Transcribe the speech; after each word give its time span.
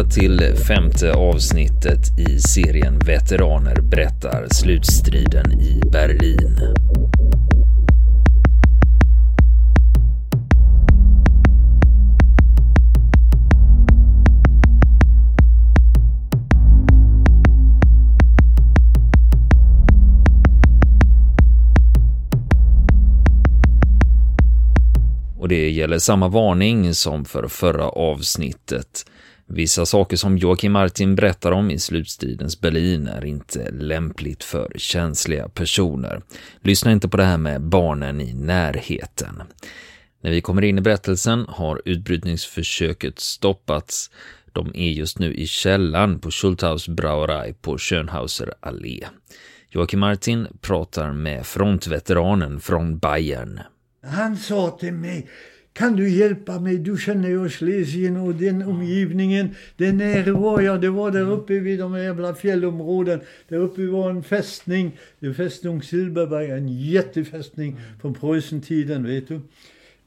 Välkomna 0.00 0.10
till 0.10 0.56
femte 0.56 1.12
avsnittet 1.12 2.18
i 2.18 2.38
serien 2.38 2.98
Veteraner 2.98 3.80
berättar 3.80 4.46
slutstriden 4.50 5.52
i 5.52 5.80
Berlin. 5.92 6.58
Och 25.38 25.48
det 25.48 25.70
gäller 25.70 25.98
samma 25.98 26.28
varning 26.28 26.94
som 26.94 27.24
för 27.24 27.48
förra 27.48 27.88
avsnittet. 27.88 29.04
Vissa 29.52 29.86
saker 29.86 30.16
som 30.16 30.38
Joakim 30.38 30.72
Martin 30.72 31.14
berättar 31.14 31.52
om 31.52 31.70
i 31.70 31.78
slutstridens 31.78 32.60
Berlin 32.60 33.06
är 33.06 33.24
inte 33.24 33.70
lämpligt 33.70 34.44
för 34.44 34.72
känsliga 34.76 35.48
personer. 35.48 36.22
Lyssna 36.60 36.92
inte 36.92 37.08
på 37.08 37.16
det 37.16 37.24
här 37.24 37.38
med 37.38 37.60
barnen 37.60 38.20
i 38.20 38.34
närheten. 38.34 39.42
När 40.22 40.30
vi 40.30 40.40
kommer 40.40 40.62
in 40.62 40.78
i 40.78 40.80
berättelsen 40.80 41.46
har 41.48 41.82
utbrytningsförsöket 41.84 43.20
stoppats. 43.20 44.10
De 44.52 44.70
är 44.74 44.90
just 44.90 45.18
nu 45.18 45.34
i 45.34 45.46
källan 45.46 46.18
på 46.18 46.30
Schulthaus 46.30 46.88
Brauerei 46.88 47.52
på 47.52 47.78
Schönhauser 47.78 48.54
allé. 48.60 49.06
Joakim 49.70 50.00
Martin 50.00 50.46
pratar 50.60 51.12
med 51.12 51.46
frontveteranen 51.46 52.60
från 52.60 52.98
Bayern. 52.98 53.60
Han 54.02 54.36
sa 54.36 54.70
till 54.80 54.92
mig, 54.92 55.28
kan 55.80 55.96
du 55.96 56.10
hjälpa 56.10 56.60
mig? 56.60 56.78
Du 56.78 56.96
känner 56.98 57.28
ju 57.28 57.48
Schlesien 57.48 58.16
och 58.16 58.34
den 58.34 58.62
omgivningen. 58.62 59.54
Det 59.76 59.92
nere 59.92 60.32
var 60.32 60.60
jag, 60.60 60.80
det 60.80 60.90
var 60.90 61.10
där 61.10 61.30
uppe 61.30 61.58
vid 61.58 61.78
de 61.78 61.98
jävla 61.98 62.34
fjällområden. 62.34 63.20
Där 63.48 63.56
uppe 63.56 63.86
var 63.86 64.10
en 64.10 64.22
fästning, 64.22 64.98
det 65.18 65.34
fästning 65.34 65.82
Silberberg, 65.82 66.50
en 66.50 66.68
jättefästning 66.68 67.76
från 68.00 68.14
Preussentiden, 68.14 69.04
vet 69.04 69.28
du. 69.28 69.34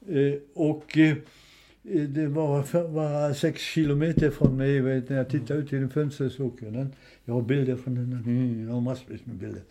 Eh, 0.08 0.34
och 0.54 0.98
eh, 0.98 1.10
eh 1.10 2.02
det 2.02 2.26
var 2.26 2.88
bara 2.88 3.34
sex 3.34 3.62
kilometer 3.62 4.30
från 4.30 4.56
mig, 4.56 4.80
vet, 4.80 5.08
när 5.08 5.16
jag 5.16 5.28
tittade 5.28 5.60
ut 5.60 5.72
genom 5.72 5.90
fönstret 5.90 6.32
såg 6.32 6.58
jag 6.60 6.72
den. 6.72 6.92
Jag 7.24 7.34
har 7.34 7.42
bilder 7.42 7.76
från 7.76 7.94
den, 7.94 8.66
jag 8.66 8.74
har 8.74 8.80
massvis 8.80 9.20
med 9.26 9.36
bilder. 9.36 9.62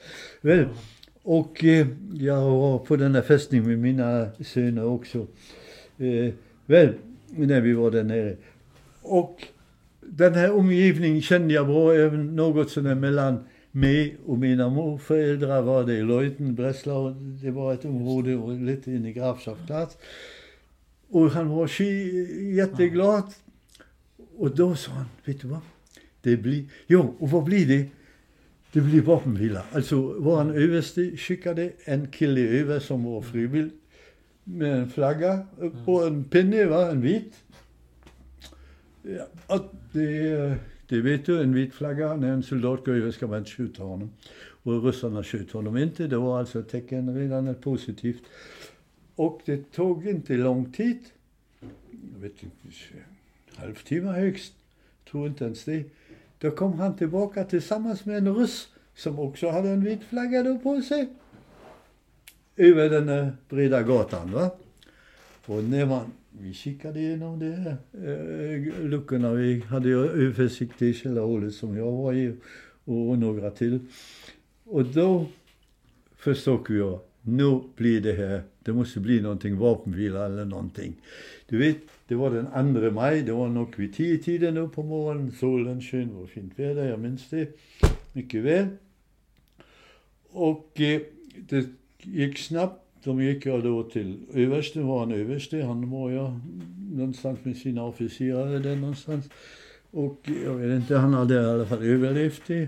Väl, 0.42 0.67
och 1.23 1.64
eh, 1.64 1.88
jag 2.14 2.42
var 2.42 2.80
på 2.80 2.95
den 2.95 3.14
där 3.14 3.22
fästningen 3.22 3.67
med 3.67 3.80
mina 3.80 4.28
söner 4.42 4.86
också. 4.86 5.28
Eh, 5.97 6.33
väl, 6.66 6.94
när 7.30 7.61
vi 7.61 7.73
var 7.73 7.91
där 7.91 8.03
nere. 8.03 8.36
Och 9.02 9.47
den 10.02 10.33
här 10.33 10.52
omgivningen 10.52 11.22
kände 11.22 11.53
jag 11.53 11.67
bra, 11.67 11.94
även 11.94 12.36
något 12.36 12.69
sådär 12.69 12.95
mellan 12.95 13.44
mig 13.72 14.17
och 14.25 14.38
mina 14.38 14.69
morföräldrar 14.69 15.61
var 15.61 15.83
det 15.83 15.94
i 15.94 16.03
Leuten, 16.03 16.55
Breslau. 16.55 17.14
Det 17.44 17.52
var 17.52 17.73
ett 17.73 17.86
område 17.86 18.36
och 18.36 18.53
lite 18.53 18.91
in 18.91 19.05
i 19.05 19.14
Grafschaftplatz. 19.14 19.97
Och 21.09 21.31
han 21.31 21.49
var 21.49 21.81
jätteglad. 22.58 23.23
Och 24.38 24.55
då 24.55 24.75
sa 24.75 24.91
han, 24.91 25.05
vet 25.25 25.41
du 25.41 25.47
vad? 25.47 25.59
Det 26.21 26.38
blir, 26.38 26.66
jo, 26.88 27.16
och 27.19 27.30
vad 27.30 27.44
blir 27.44 27.66
det? 27.66 27.86
Det 28.71 28.81
blir 28.81 29.02
vapenvila. 29.02 29.64
Alltså 29.71 29.95
våran 30.02 30.49
överste 30.49 31.17
skickade 31.17 31.71
en 31.86 32.08
kille 32.08 32.42
över 32.42 32.80
som 32.80 33.03
var 33.03 33.21
frivillig 33.21 33.71
med 34.43 34.77
en 34.77 34.89
flagga 34.89 35.45
och 35.86 36.08
en 36.08 36.23
pinne, 36.23 36.65
va? 36.65 36.92
en 36.92 37.02
vit. 37.02 37.33
Ja, 39.48 39.70
det, 39.92 40.58
det 40.87 41.02
vet 41.02 41.26
du, 41.26 41.42
en 41.42 41.54
vit 41.54 41.73
flagga, 41.73 42.15
när 42.15 42.31
en 42.31 42.43
soldat 42.43 42.86
går 42.86 42.93
över 42.93 43.11
ska 43.11 43.27
man 43.27 43.39
inte 43.39 43.52
skjuta 43.52 43.83
honom. 43.83 44.11
Och 44.64 44.83
ryssarna 44.83 45.23
sköt 45.23 45.52
honom 45.52 45.77
inte, 45.77 46.08
det 46.08 46.17
var 46.17 46.39
alltså 46.39 46.59
ett 46.59 46.70
tecken 46.70 47.15
redan 47.15 47.48
ett 47.48 47.61
positivt. 47.61 48.23
Och 49.15 49.42
det 49.45 49.71
tog 49.71 50.08
inte 50.08 50.33
lång 50.33 50.71
tid, 50.71 50.99
jag 52.14 52.20
vet 52.20 52.43
inte, 52.43 52.77
halvtimme 53.55 54.11
högst, 54.11 54.53
tror 55.05 55.27
inte 55.27 55.45
ens 55.45 55.64
det 55.64 55.83
då 56.43 56.52
kom 56.52 56.80
han 56.80 56.95
tillbaka 56.95 57.43
tillsammans 57.43 58.05
med 58.05 58.17
en 58.17 58.36
ryss 58.36 58.67
som 58.95 59.20
också 59.20 59.49
hade 59.49 59.70
en 59.70 59.83
vit 59.83 60.03
flagga 60.03 60.43
då 60.43 60.59
på 60.59 60.82
sig. 60.82 61.08
Över 62.55 62.89
den 62.89 63.09
eh, 63.09 63.27
breda 63.49 63.83
gatan. 63.83 64.31
Va? 64.31 64.52
Och 65.45 65.64
när 65.64 65.86
man, 65.86 66.11
vi 66.30 66.53
kikade 66.53 66.99
igenom 66.99 67.39
de 67.39 67.52
här 67.52 67.77
eh, 67.93 68.83
luckorna. 68.89 69.33
Vi 69.33 69.59
hade 69.59 69.89
ju 69.89 70.05
översikt 70.05 70.81
i 70.81 70.93
källarhålet 70.93 71.53
som 71.53 71.77
jag 71.77 71.91
var 71.91 72.14
i 72.14 72.36
och 72.83 73.17
några 73.17 73.52
till. 73.52 73.80
Och 74.64 74.86
då 74.86 75.25
förstod 76.15 76.69
jag, 76.69 76.99
nu 77.21 77.61
blir 77.75 78.02
det 78.02 78.14
här, 78.14 78.41
det 78.59 78.73
måste 78.73 78.99
bli 78.99 79.21
någonting 79.21 79.58
vapenvila 79.58 80.25
eller 80.25 80.45
någonting. 80.45 80.95
Du 81.49 81.58
vet, 81.58 81.77
det 82.08 82.15
var 82.15 82.30
den 82.30 82.73
2 82.75 82.91
maj, 82.91 83.21
det 83.21 83.31
var 83.31 83.49
nog 83.49 83.73
vid 83.77 83.95
tio 83.95 84.17
tiden 84.17 84.53
nu 84.53 84.67
på 84.67 84.83
morgonen. 84.83 85.31
Solen 85.31 85.81
skön 85.81 86.15
var 86.20 86.27
fint 86.27 86.59
väder, 86.59 86.89
jag 86.89 86.99
minns 86.99 87.30
det 87.30 87.59
mycket 88.14 88.43
väl. 88.43 88.67
Och 90.30 90.81
eh, 90.81 91.02
det 91.35 91.65
gick 92.05 92.37
snabbt. 92.37 92.80
De 93.03 93.23
gick 93.23 93.45
jag 93.45 93.64
då 93.64 93.83
till 93.83 94.19
överste, 94.33 94.81
var 94.81 95.03
en 95.03 95.11
överste, 95.11 95.64
han 95.64 95.89
var 95.89 96.11
jag 96.11 96.39
någonstans 96.91 97.39
med 97.43 97.58
sina 97.58 97.83
officerare 97.83 98.59
där 98.59 98.75
någonstans. 98.75 99.30
Och 99.91 100.30
jag 100.45 100.53
vet 100.53 100.81
inte, 100.81 100.97
han 100.97 101.14
hade 101.14 101.33
i 101.33 101.37
alla 101.37 101.65
fall 101.65 101.83
överlevt 101.83 102.41
det. 102.47 102.67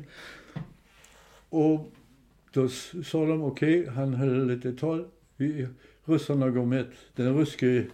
Och 1.49 1.91
då 2.51 2.69
sa 3.03 3.25
de 3.25 3.43
okej, 3.43 3.81
okay, 3.81 3.93
han 3.93 4.13
höll 4.13 4.47
lite 4.47 4.73
tal. 4.73 5.05
Vi, 5.37 5.67
ryssarna 6.05 6.49
går 6.49 6.65
med. 6.65 6.85
Den 7.15 7.37
ryske 7.37 7.85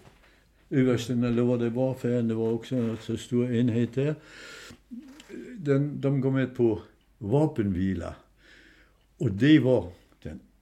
översten, 0.70 1.24
eller 1.24 1.42
vad 1.42 1.60
det 1.60 1.70
var 1.70 1.94
för 1.94 2.20
en, 2.20 2.28
det 2.28 2.34
var 2.34 2.52
också 2.52 2.76
en 2.76 2.98
så 3.02 3.18
stor 3.18 3.54
enhet 3.54 3.94
där. 3.94 4.16
Den, 5.58 6.02
de 6.02 6.22
går 6.22 6.32
med 6.32 6.56
på 6.56 6.82
vapenvila. 7.18 8.16
Och 9.18 9.32
det 9.32 9.60
var 9.60 9.92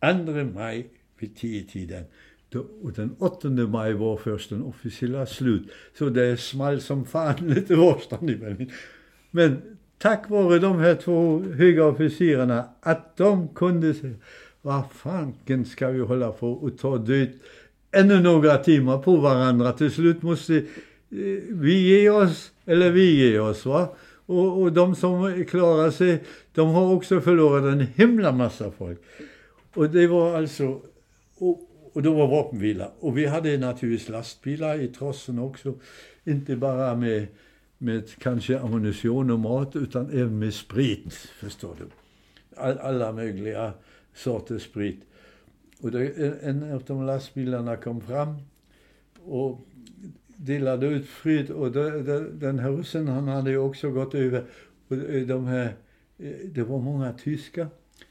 2 0.01 0.43
maj 0.53 0.89
vid 1.19 1.37
10-tiden. 1.37 2.03
Och 2.81 2.93
den 2.93 3.15
8 3.19 3.49
maj 3.49 3.93
var 3.93 4.17
först 4.17 4.49
den 4.49 4.63
officiella 4.63 5.25
slut. 5.25 5.71
Så 5.97 6.09
det 6.09 6.39
small 6.39 6.81
som 6.81 7.05
fan 7.05 7.35
lite 7.47 7.75
varstans 7.75 8.31
i 8.31 8.35
Berlin. 8.35 8.71
Men 9.31 9.61
tack 9.97 10.29
vare 10.29 10.59
de 10.59 10.79
här 10.79 10.95
två 10.95 11.39
höga 11.39 11.85
officerarna, 11.85 12.65
att 12.81 13.17
de 13.17 13.47
kunde 13.47 13.93
säga, 13.93 14.13
vad 14.61 14.91
fanken 14.91 15.65
ska 15.65 15.89
vi 15.89 15.99
hålla 15.99 16.31
på 16.31 16.51
och 16.51 16.77
ta 16.77 16.97
död 16.97 17.29
ännu 17.91 18.19
några 18.19 18.57
timmar 18.57 18.97
på 18.97 19.15
varandra. 19.15 19.71
Till 19.71 19.91
slut 19.91 20.21
måste 20.21 20.55
eh, 20.57 20.63
vi 21.49 21.73
ge 21.73 22.09
oss, 22.09 22.51
eller 22.65 22.91
vi 22.91 23.15
ge 23.15 23.39
oss. 23.39 23.65
va. 23.65 23.95
Och, 24.25 24.61
och 24.61 24.73
de 24.73 24.95
som 24.95 25.45
klarar 25.45 25.91
sig, 25.91 26.23
de 26.53 26.69
har 26.69 26.93
också 26.93 27.21
förlorat 27.21 27.63
en 27.63 27.87
himla 27.95 28.31
massa 28.31 28.71
folk. 28.71 29.01
Och 29.73 29.89
det 29.89 30.07
var 30.07 30.37
alltså, 30.37 30.81
och, 31.37 31.69
och 31.93 32.01
då 32.01 32.13
var 32.13 32.27
vapenvila. 32.27 32.91
Och 32.99 33.17
vi 33.17 33.25
hade 33.25 33.57
naturligtvis 33.57 34.09
lastbilar 34.09 34.81
i 34.81 34.87
trossen 34.87 35.39
också. 35.39 35.73
Inte 36.23 36.55
bara 36.55 36.95
med, 36.95 37.27
med 37.77 38.09
kanske 38.19 38.59
ammunition 38.59 39.31
och 39.31 39.39
mat, 39.39 39.75
utan 39.75 40.09
även 40.09 40.39
med 40.39 40.53
sprit, 40.53 41.13
förstår 41.13 41.75
du. 41.79 41.85
All, 42.55 42.77
alla 42.77 43.11
möjliga 43.11 43.73
sorters 44.13 44.63
sprit. 44.63 44.99
Och 45.81 45.91
det, 45.91 46.39
en 46.43 46.73
av 46.73 46.83
de 46.87 47.05
lastbilarna 47.05 47.75
kom 47.77 48.01
fram 48.01 48.35
och 49.23 49.67
delade 50.35 50.87
ut 50.87 51.09
sprit. 51.19 51.49
och 51.49 51.71
det, 51.71 52.01
det, 52.03 52.31
den 52.31 52.59
här 52.59 52.71
ryssen 52.71 53.07
han 53.07 53.27
hade 53.27 53.49
ju 53.49 53.57
också 53.57 53.91
gått 53.91 54.15
över. 54.15 54.43
Och 54.87 54.97
de 55.27 55.45
här, 55.45 55.73
eh, 56.17 56.31
det 56.45 56.63
var 56.63 56.79
många 56.79 57.13
tyskar. 57.13 57.67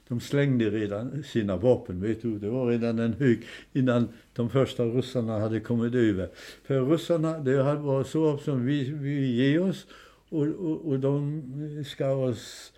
De 0.08 0.20
slängde 0.20 0.70
redan 0.70 1.22
sina 1.22 1.56
vapen, 1.56 2.00
vet 2.00 2.22
du. 2.22 2.38
Det 2.38 2.48
var 2.48 2.66
redan 2.66 2.98
en 2.98 3.12
hög 3.12 3.42
innan 3.72 4.08
de 4.32 4.50
första 4.50 4.84
ryssarna 4.84 5.38
hade 5.38 5.60
kommit 5.60 5.94
över. 5.94 6.28
För 6.64 6.86
ryssarna, 6.86 7.38
det 7.38 7.62
var 7.62 8.04
så 8.04 8.38
som 8.38 8.66
vi, 8.66 8.90
vi 8.90 9.36
ger 9.36 9.62
oss 9.62 9.86
och, 10.28 10.46
och, 10.46 10.88
och 10.88 10.98
de 10.98 11.84
ska 11.84 12.10
oss 12.10 12.72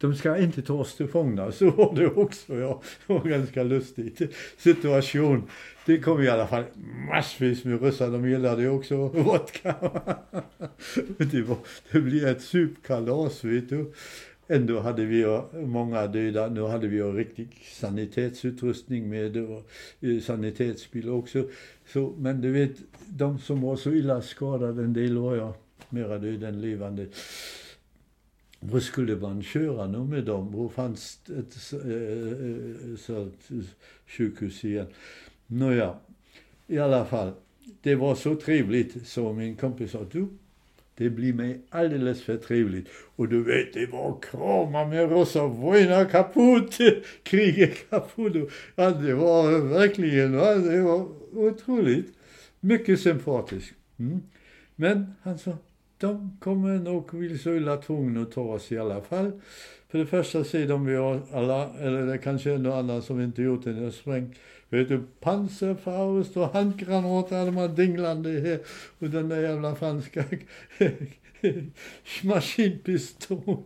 de 0.00 0.14
ska 0.14 0.38
inte 0.38 0.62
ta 0.62 0.74
oss 0.74 0.96
till 0.96 1.08
fångna. 1.08 1.52
Så 1.52 1.70
var 1.70 1.94
det 1.94 2.06
också, 2.06 2.54
ja. 2.54 2.82
Det 3.06 3.12
var 3.12 3.20
en 3.20 3.30
ganska 3.30 3.62
lustig 3.62 4.30
situation. 4.56 5.42
Det 5.86 5.98
kom 5.98 6.22
i 6.22 6.28
alla 6.28 6.46
fall 6.46 6.64
massvis 7.08 7.64
med 7.64 7.82
ryssar. 7.82 8.10
De 8.10 8.30
gillade 8.30 8.62
ju 8.62 8.68
också 8.68 8.96
vodka. 8.96 9.74
Det, 11.18 11.42
var, 11.42 11.56
det 11.92 12.00
blev 12.00 12.26
ett 12.26 12.42
supkalas, 12.42 13.44
vet 13.44 13.68
du. 13.68 13.92
Ändå 14.50 14.80
hade 14.80 15.04
vi 15.04 15.42
många 15.52 16.06
döda. 16.06 16.48
Nu 16.48 16.62
hade 16.62 16.88
vi 16.88 16.96
ju 16.96 17.12
riktig 17.12 17.48
sanitetsutrustning 17.72 19.08
med 19.08 19.36
och 19.36 19.70
eh, 20.00 20.20
sanitetsbil 20.20 21.10
också. 21.10 21.48
Så, 21.86 22.14
men 22.18 22.40
du 22.40 22.52
vet, 22.52 22.76
de 23.08 23.38
som 23.38 23.60
var 23.60 23.76
så 23.76 23.90
illa 23.90 24.22
skadade, 24.22 24.84
en 24.84 24.92
del 24.92 25.18
var 25.18 25.36
jag 25.36 25.54
mera 25.88 26.18
döda 26.18 26.48
än 26.48 26.60
levande. 26.60 27.06
Var 28.60 28.80
skulle 28.80 29.16
man 29.16 29.42
köra 29.42 29.86
nu 29.86 29.98
med 29.98 30.24
dem? 30.24 30.52
Då 30.52 30.68
fanns 30.68 31.20
ett 31.24 31.72
eh, 31.72 31.92
eh, 32.90 32.96
sånt 32.96 33.48
sjukhus 34.06 34.64
igen? 34.64 34.86
Nåja, 35.46 35.94
i 36.66 36.78
alla 36.78 37.04
fall. 37.04 37.32
Det 37.82 37.94
var 37.94 38.14
så 38.14 38.34
trevligt 38.36 39.08
så 39.08 39.32
min 39.32 39.56
kompis 39.56 39.90
sa, 39.90 40.06
du, 40.10 40.28
det 40.98 41.10
blir 41.10 41.32
mig 41.32 41.60
alldeles 41.70 42.22
för 42.22 42.36
trevligt. 42.36 42.88
Och 43.16 43.28
du 43.28 43.42
vet, 43.42 43.72
det 43.72 43.86
var 43.86 44.18
kramar 44.20 44.86
med 44.86 45.10
rosa 45.10 45.46
vojna 45.46 46.04
kaputt, 46.04 46.78
kriget 47.22 47.90
kaputt. 47.90 48.50
Ja, 48.76 48.90
det 48.90 49.14
var 49.14 49.58
verkligen, 49.58 50.34
ja, 50.34 50.54
det 50.54 50.82
var 50.82 51.08
otroligt. 51.32 52.14
Mycket 52.60 53.00
sympatiskt. 53.00 53.74
Mm. 53.98 54.20
Men 54.76 55.14
han 55.22 55.38
sa, 55.38 55.56
de 55.98 56.36
kommer 56.40 56.78
nog 56.78 57.14
vill 57.14 57.38
så 57.38 57.54
illa 57.54 57.76
tvungna 57.76 58.22
att 58.22 58.32
ta 58.32 58.40
oss 58.40 58.72
i 58.72 58.78
alla 58.78 59.00
fall. 59.00 59.32
För 59.88 59.98
det 59.98 60.06
första 60.06 60.44
ser 60.44 60.68
de 60.68 60.86
vi 60.86 60.94
har 60.94 61.20
alla, 61.32 61.70
eller 61.78 62.06
det 62.06 62.18
kanske 62.18 62.52
är 62.52 62.58
någon 62.58 62.78
annan 62.78 63.02
som 63.02 63.20
inte 63.20 63.42
gjort 63.42 63.64
det, 63.64 63.92
sprängt 63.92 64.36
Vet 64.70 64.88
du, 64.88 65.02
Panzerfaust 65.20 66.36
och 66.36 66.52
handgranater 66.52 67.38
hade 67.38 67.50
man 67.50 67.74
dinglande 67.74 68.30
här. 68.30 68.60
Och 68.98 69.10
den 69.10 69.28
där 69.28 69.42
jävla 69.42 69.74
franska 69.74 70.24
maskinpistol. 72.22 73.56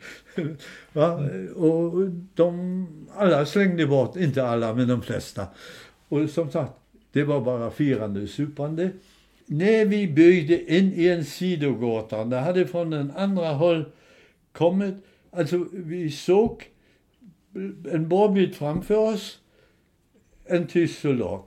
Va? 0.92 1.30
Och 1.54 2.10
de, 2.34 2.86
alla 3.14 3.46
slängde 3.46 3.86
bort, 3.86 4.16
inte 4.16 4.46
alla 4.46 4.74
men 4.74 4.88
de 4.88 5.02
flesta. 5.02 5.46
Och 6.08 6.30
som 6.30 6.50
sagt, 6.50 6.72
det 7.12 7.24
var 7.24 7.40
bara 7.40 7.70
firande 7.70 8.22
och 8.22 8.28
supande. 8.28 8.90
När 9.46 9.84
vi 9.84 10.08
byggde 10.08 10.76
in 10.76 10.92
i 10.94 11.08
en 11.08 11.24
sidogata, 11.24 12.24
det 12.24 12.36
hade 12.36 12.66
från 12.66 12.90
den 12.90 13.10
andra 13.10 13.52
håll 13.52 13.84
kommit, 14.52 14.94
alltså 15.30 15.66
vi 15.72 16.10
såg 16.10 16.68
en 17.92 18.08
bra 18.08 18.28
bit 18.28 18.56
framför 18.56 18.96
oss 18.96 19.38
en 20.44 20.66
tysk 20.66 21.00
soldat. 21.00 21.46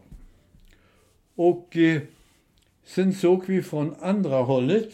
Och 1.36 1.78
eh, 1.78 2.02
sen 2.86 3.14
såg 3.14 3.44
vi 3.48 3.62
från 3.62 3.96
andra 4.00 4.42
hållet, 4.42 4.94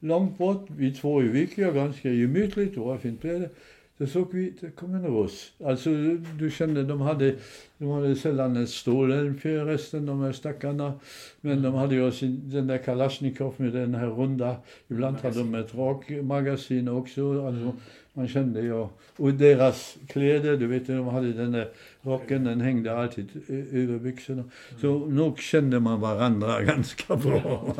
långt 0.00 0.38
bort, 0.38 0.70
vid 0.70 0.96
Tvåjvik, 0.96 1.56
ganska 1.56 2.10
gemytligt, 2.10 2.74
det 2.74 2.80
var 2.80 2.98
fint 2.98 3.20
blev 3.20 3.40
det. 3.40 3.50
Då 3.98 4.06
såg 4.06 4.34
vi, 4.34 4.52
det 4.60 4.70
kom 4.70 4.94
en 4.94 5.06
russ. 5.06 5.52
Alltså 5.64 5.90
du 6.38 6.50
kände, 6.50 6.82
de 6.82 7.00
hade, 7.00 7.34
de 7.78 7.88
hade 7.88 8.16
sällan 8.16 8.56
ett 8.56 8.68
stålhjälm 8.68 9.38
förresten, 9.38 10.06
de 10.06 10.20
här 10.20 10.32
stackarna. 10.32 10.92
Men 11.40 11.62
de 11.62 11.74
hade 11.74 11.94
ju 11.94 12.12
sin, 12.12 12.40
den 12.44 12.66
där 12.66 12.78
Kalashnikov 12.78 13.54
med 13.56 13.72
den 13.72 13.94
här 13.94 14.06
runda, 14.06 14.56
ibland 14.88 15.16
hade 15.16 15.38
de 15.38 15.54
ett 15.54 15.74
rakmagasin 15.74 16.88
också. 16.88 17.46
Alltså, 17.46 17.72
man 18.12 18.28
kände 18.28 18.62
ja, 18.62 18.90
och 19.16 19.34
deras 19.34 19.96
kläder, 20.08 20.56
du 20.56 20.66
vet 20.66 20.86
de 20.86 21.08
hade 21.08 21.32
den 21.32 21.52
där 21.52 21.68
rocken, 22.02 22.44
den 22.44 22.60
hängde 22.60 22.98
alltid 22.98 23.28
över 23.72 23.98
byxorna. 23.98 24.44
Så 24.80 24.98
nog 24.98 25.38
kände 25.38 25.80
man 25.80 26.00
varandra 26.00 26.62
ganska 26.64 27.16
bra. 27.16 27.74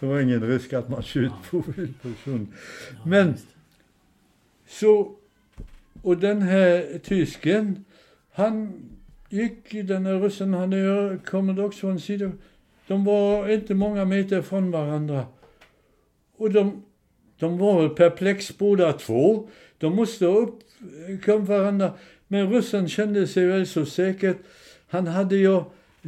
Det 0.00 0.06
var 0.06 0.20
ingen 0.20 0.42
risk 0.42 0.72
att 0.72 0.88
man 0.88 1.02
sköt 1.02 1.32
på 1.50 1.62
fel 1.62 1.92
person. 2.02 2.48
Men 3.04 3.34
så, 4.68 5.12
och 6.02 6.18
den 6.18 6.42
här 6.42 6.98
tysken, 6.98 7.84
han 8.32 8.72
gick, 9.28 9.72
den 9.72 10.06
här 10.06 10.20
ryssen, 10.20 10.54
han 10.54 11.18
kommer 11.18 11.64
också 11.64 11.80
från 11.80 12.00
sidan. 12.00 12.38
De 12.86 13.04
var 13.04 13.48
inte 13.48 13.74
många 13.74 14.04
meter 14.04 14.42
från 14.42 14.70
varandra. 14.70 15.26
Och 16.36 16.50
de, 16.50 16.82
de 17.38 17.58
var 17.58 17.82
väl 17.82 17.90
perplex 17.90 18.58
båda 18.58 18.92
två. 18.92 19.48
De 19.78 19.96
måste 19.96 20.26
upp, 20.26 20.58
kom 21.24 21.44
varandra. 21.44 21.92
Men 22.28 22.52
ryssen 22.52 22.88
kände 22.88 23.26
sig 23.26 23.46
väl 23.46 23.66
så 23.66 23.86
säkert. 23.86 24.36
Han 24.88 25.06
hade 25.06 25.36
ju 25.36 25.62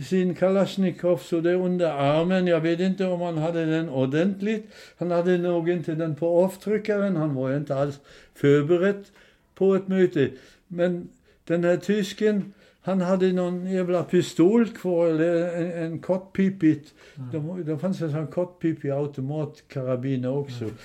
sin 0.08 0.34
Kalashnikov 0.34 1.16
så 1.16 1.40
det 1.40 1.54
under 1.54 1.90
armen. 1.90 2.46
Jag 2.46 2.60
vet 2.60 2.80
inte 2.80 3.04
om 3.04 3.20
han 3.20 3.38
hade 3.38 3.64
den 3.64 3.88
ordentligt. 3.88 4.66
Han 4.96 5.10
hade 5.10 5.38
nog 5.38 5.70
inte 5.70 5.94
den 5.94 6.14
på 6.14 6.44
avtryckaren. 6.44 7.16
Han 7.16 7.34
var 7.34 7.56
inte 7.56 7.76
alls 7.76 8.00
förberedd 8.34 9.04
på 9.54 9.74
ett 9.74 9.88
möte. 9.88 10.30
Men 10.68 11.08
den 11.44 11.64
här 11.64 11.76
tysken, 11.76 12.52
han 12.80 13.00
hade 13.00 13.32
någon 13.32 13.66
jävla 13.66 14.04
pistol 14.04 14.68
kvar, 14.68 15.06
eller 15.06 15.56
en, 15.56 15.72
en 15.72 15.98
kortpipigt. 15.98 16.94
Mm. 17.32 17.64
Det, 17.64 17.78
fanns 17.78 18.00
en 18.00 18.12
sån 18.12 18.26
kortpipig 18.26 18.90
automatkarabiner 18.90 20.36
också. 20.36 20.64
Mm. 20.64 20.76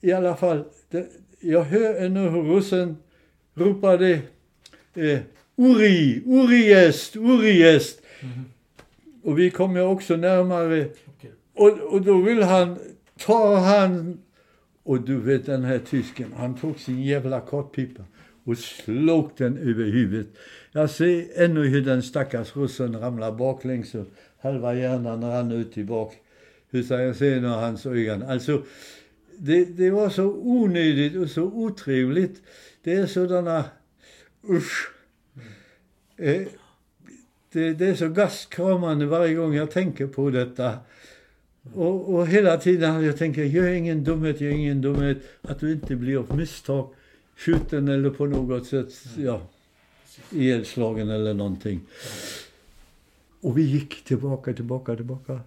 I 0.00 0.12
alla 0.12 0.36
fall, 0.36 0.64
det, 0.90 1.06
jag 1.40 1.62
hör 1.62 1.94
ännu 1.94 2.28
hur 2.28 2.56
ryssen 2.56 2.96
ropade 3.54 4.20
eh, 4.94 5.18
Uri, 5.56 6.22
Uriest, 6.26 7.16
Uriest. 7.16 8.02
Mm. 8.20 8.44
Och 9.22 9.38
vi 9.38 9.50
kommer 9.50 9.86
också 9.86 10.16
närmare. 10.16 10.80
Okay. 10.84 11.30
Och, 11.54 11.92
och 11.92 12.02
då 12.02 12.20
vill 12.20 12.42
han 12.42 12.78
ta 13.18 13.56
han 13.56 14.18
och 14.90 15.00
du 15.00 15.20
vet 15.20 15.46
den 15.46 15.64
här 15.64 15.78
tysken, 15.78 16.32
han 16.36 16.54
tog 16.54 16.78
sin 16.78 17.02
jävla 17.02 17.40
kortpipa 17.40 18.02
och 18.44 18.58
slog 18.58 19.30
den 19.36 19.58
över 19.58 19.84
huvudet. 19.84 20.26
Jag 20.72 20.90
ser 20.90 21.42
ännu 21.44 21.68
hur 21.68 21.80
den 21.80 22.02
stackars 22.02 22.56
russen 22.56 23.00
ramlar 23.00 23.32
baklänges 23.32 23.94
och 23.94 24.06
halva 24.40 24.74
hjärnan 24.74 25.24
rann 25.24 25.52
ut 25.52 25.72
tillbaka. 25.72 26.16
Hur 26.70 26.92
jag 27.00 27.16
ser 27.16 27.40
när 27.40 27.48
hans 27.48 27.86
ögon. 27.86 28.22
Alltså, 28.22 28.62
det, 29.38 29.64
det 29.64 29.90
var 29.90 30.10
så 30.10 30.24
onödigt 30.32 31.16
och 31.16 31.30
så 31.30 31.42
otrevligt. 31.42 32.42
Det 32.82 32.92
är 32.92 33.06
sådana, 33.06 33.64
usch. 34.48 34.90
Eh, 36.16 36.42
det, 37.52 37.72
det, 37.72 37.86
är 37.86 37.94
så 37.94 38.08
gastkramande 38.08 39.06
varje 39.06 39.34
gång 39.34 39.54
jag 39.54 39.70
tänker 39.70 40.06
på 40.06 40.30
detta. 40.30 40.78
Och, 41.74 42.14
och 42.14 42.26
hela 42.26 42.56
tiden 42.56 43.04
jag 43.04 43.16
tänkt, 43.16 43.38
gör 43.38 43.68
ingen 43.68 44.04
dumhet, 44.04 44.40
gör 44.40 44.50
ingen 44.50 44.80
dumhet. 44.80 45.18
Att 45.42 45.60
du 45.60 45.72
inte 45.72 45.96
blir 45.96 46.16
av 46.16 46.36
misstag 46.36 46.94
skjuten 47.36 47.88
eller 47.88 48.10
på 48.10 48.26
något 48.26 48.66
sätt, 48.66 48.92
ja, 49.16 49.42
ihjälslagen 50.30 51.10
eller 51.10 51.34
någonting. 51.34 51.80
Och 53.40 53.58
vi 53.58 53.62
gick 53.62 54.04
tillbaka, 54.04 54.52
tillbaka, 54.52 54.96
tillbaka 54.96 55.40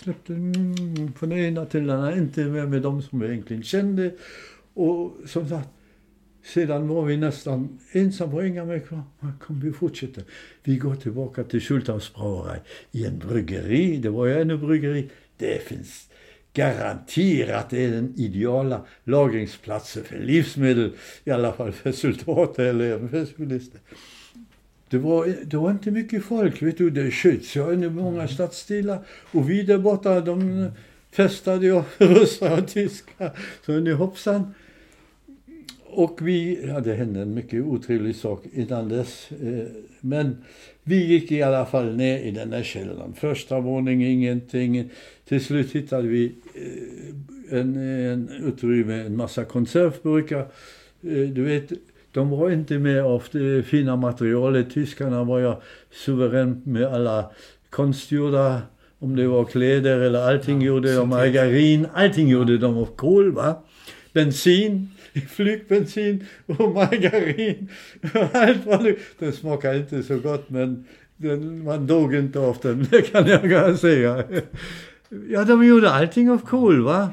släppte 0.00 0.32
mm, 0.32 1.12
från 1.12 1.32
ena 1.32 1.66
till 1.66 1.86
den 1.86 1.90
andra, 1.90 2.16
inte 2.16 2.44
med, 2.44 2.68
med 2.68 2.82
dem 2.82 3.02
som 3.02 3.20
vi 3.20 3.26
egentligen 3.26 3.62
kände. 3.62 4.14
Och 4.74 5.16
som 5.26 5.48
sagt, 5.48 5.68
sedan 6.44 6.88
var 6.88 7.04
vi 7.04 7.16
nästan 7.16 7.78
ensamma, 7.92 8.46
inga 8.46 8.64
mer 8.64 8.78
kvar. 8.78 9.02
Kom, 9.40 9.60
vi 9.60 9.72
fortsätter. 9.72 10.24
Vi 10.64 10.76
går 10.76 10.94
tillbaka 10.94 11.44
till 11.44 11.60
Schulthaus 11.60 12.14
brauerei 12.14 12.60
i 12.92 13.06
en 13.06 13.18
bryggeri. 13.18 13.96
Det 13.96 14.10
var 14.10 14.26
ju 14.26 14.40
ännu 14.40 14.56
bryggeri. 14.56 15.08
Det 15.36 15.68
finns 15.68 16.08
garanterat 16.52 17.70
det 17.70 17.84
är 17.84 17.90
den 17.90 18.14
ideala 18.16 18.86
lagringsplatsen 19.04 20.04
för 20.04 20.18
livsmedel. 20.18 20.92
I 21.24 21.30
alla 21.30 21.52
fall 21.52 21.72
för 21.72 21.92
soldater 21.92 22.64
eller 22.64 23.08
för 23.08 23.24
solister. 23.24 23.80
Det 24.88 24.98
var, 24.98 25.34
det 25.44 25.56
var 25.56 25.70
inte 25.70 25.90
mycket 25.90 26.24
folk, 26.24 26.62
vet 26.62 26.78
du. 26.78 26.90
Det 26.90 27.10
sköts 27.10 27.56
ju 27.56 27.72
i 27.72 27.90
många 27.90 28.28
stadsdelar. 28.28 29.06
Och 29.32 29.50
vi 29.50 29.62
där 29.62 29.78
borta, 29.78 30.20
de 30.20 30.70
festade 31.10 31.66
ju 31.66 31.82
ryssar 31.98 32.58
och 32.58 32.68
tyskar. 32.68 33.38
Så 33.66 33.72
nu 33.72 33.94
hoppsan. 33.94 34.54
Och 35.94 36.18
vi, 36.22 36.66
ja 36.68 36.80
det 36.80 36.94
hände 36.94 37.20
en 37.20 37.34
mycket 37.34 37.64
otrevlig 37.64 38.16
sak 38.16 38.44
innan 38.52 38.88
dess. 38.88 39.32
Eh, 39.32 39.66
men 40.00 40.36
vi 40.82 41.06
gick 41.06 41.32
i 41.32 41.42
alla 41.42 41.66
fall 41.66 41.96
ner 41.96 42.18
i 42.18 42.30
den 42.30 42.50
där 42.50 42.62
källaren. 42.62 43.14
Första 43.14 43.60
våningen, 43.60 44.08
ingenting. 44.08 44.90
Till 45.28 45.44
slut 45.44 45.72
hittade 45.72 46.08
vi 46.08 46.34
eh, 46.54 47.58
en, 47.58 47.76
en 47.76 48.28
utrymme, 48.28 48.94
en 48.94 49.16
massa 49.16 49.44
konservburkar. 49.44 50.40
Eh, 51.02 51.28
du 51.28 51.42
vet, 51.42 51.72
de 52.12 52.30
var 52.30 52.50
inte 52.50 52.78
med 52.78 53.02
av 53.02 53.22
det 53.32 53.62
fina 53.62 53.96
materialet. 53.96 54.70
Tyskarna 54.70 55.24
var 55.24 55.38
ju 55.38 55.54
suveränt 55.90 56.66
med 56.66 56.84
alla 56.84 57.30
konstgjorda, 57.70 58.62
om 58.98 59.16
det 59.16 59.26
var 59.26 59.44
kläder 59.44 60.00
eller 60.00 60.28
allting 60.28 60.60
ja, 60.60 60.66
gjorde 60.66 60.94
de, 60.94 61.08
margarin, 61.08 61.86
allting 61.94 62.28
gjorde 62.28 62.58
de 62.58 62.76
av 62.76 62.86
kol 62.96 63.32
va. 63.32 63.62
Bensin, 64.12 64.88
flygbensin 65.20 66.26
och 66.46 66.74
margarin. 66.74 67.68
Allt 68.32 68.66
var. 68.66 68.94
Den 69.18 69.32
smakade 69.32 69.76
inte 69.76 70.02
så 70.02 70.18
gott 70.18 70.50
men 70.50 70.84
den, 71.16 71.64
man 71.64 71.86
dog 71.86 72.14
inte 72.14 72.38
av 72.38 72.56
den, 72.62 72.86
det 72.90 73.02
kan 73.02 73.28
jag 73.50 73.78
säga. 73.78 74.24
Ja, 75.28 75.44
de 75.44 75.66
gjorde 75.66 75.90
allting 75.90 76.30
av 76.30 76.38
kol 76.38 76.82
va. 76.82 77.10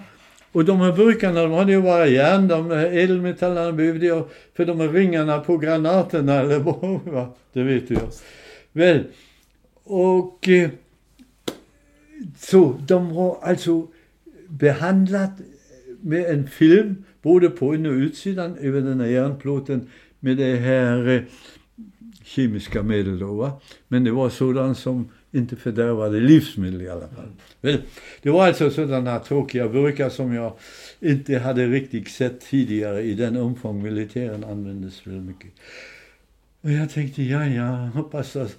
Och 0.51 0.65
de 0.65 0.81
här 0.81 0.91
burkarna, 0.91 1.41
de 1.41 1.51
hade 1.51 1.71
ju 1.71 1.81
bara 1.81 2.07
järn, 2.07 2.47
de 2.47 2.71
här 2.71 2.85
ädelmetallerna 2.85 3.71
behövde 3.71 4.05
jag 4.05 4.27
för 4.53 4.65
de 4.65 4.79
här 4.79 4.87
ringarna 4.87 5.39
på 5.39 5.57
granaterna 5.57 6.39
eller 6.39 6.59
vad, 7.11 7.27
det 7.53 7.63
vet 7.63 7.87
du 7.87 7.93
ja. 7.93 8.01
Väl, 8.71 9.03
och 9.83 10.49
eh, 10.49 10.69
så 12.37 12.79
de 12.87 13.11
har 13.11 13.37
alltså 13.41 13.87
behandlat 14.47 15.31
med 16.01 16.25
en 16.25 16.47
film, 16.47 17.03
både 17.21 17.49
på 17.49 17.75
in 17.75 17.85
och 17.85 17.93
utsidan, 17.93 18.57
över 18.57 18.81
den 18.81 18.99
här 18.99 19.07
järnplåten 19.07 19.89
med 20.19 20.37
det 20.37 20.55
här 20.55 21.07
eh, 21.07 21.21
kemiska 22.23 22.83
medel 22.83 23.19
då. 23.19 23.33
Va? 23.33 23.61
Men 23.87 24.03
det 24.03 24.11
var 24.11 24.29
sådant 24.29 24.77
som 24.77 25.09
inte 25.31 25.55
fördärvade 25.55 26.19
livsmedel 26.19 26.81
i 26.81 26.89
alla 26.89 27.07
fall. 27.07 27.31
Mm. 27.61 27.81
Det 28.21 28.29
var 28.29 28.47
alltså 28.47 28.69
sådana 28.69 29.19
tråkiga 29.19 29.69
burkar 29.69 30.09
som 30.09 30.33
jag 30.33 30.53
inte 30.99 31.39
hade 31.39 31.67
riktigt 31.67 32.07
sett 32.07 32.41
tidigare 32.41 33.01
i 33.01 33.13
den 33.13 33.37
omfång 33.37 33.83
militären 33.83 34.43
användes 34.43 35.07
väldigt 35.07 35.23
mycket. 35.23 35.51
Och 36.61 36.71
jag 36.71 36.89
tänkte, 36.89 37.23
ja, 37.23 37.45
ja, 37.45 37.89
hoppas 37.93 38.35
att 38.35 38.57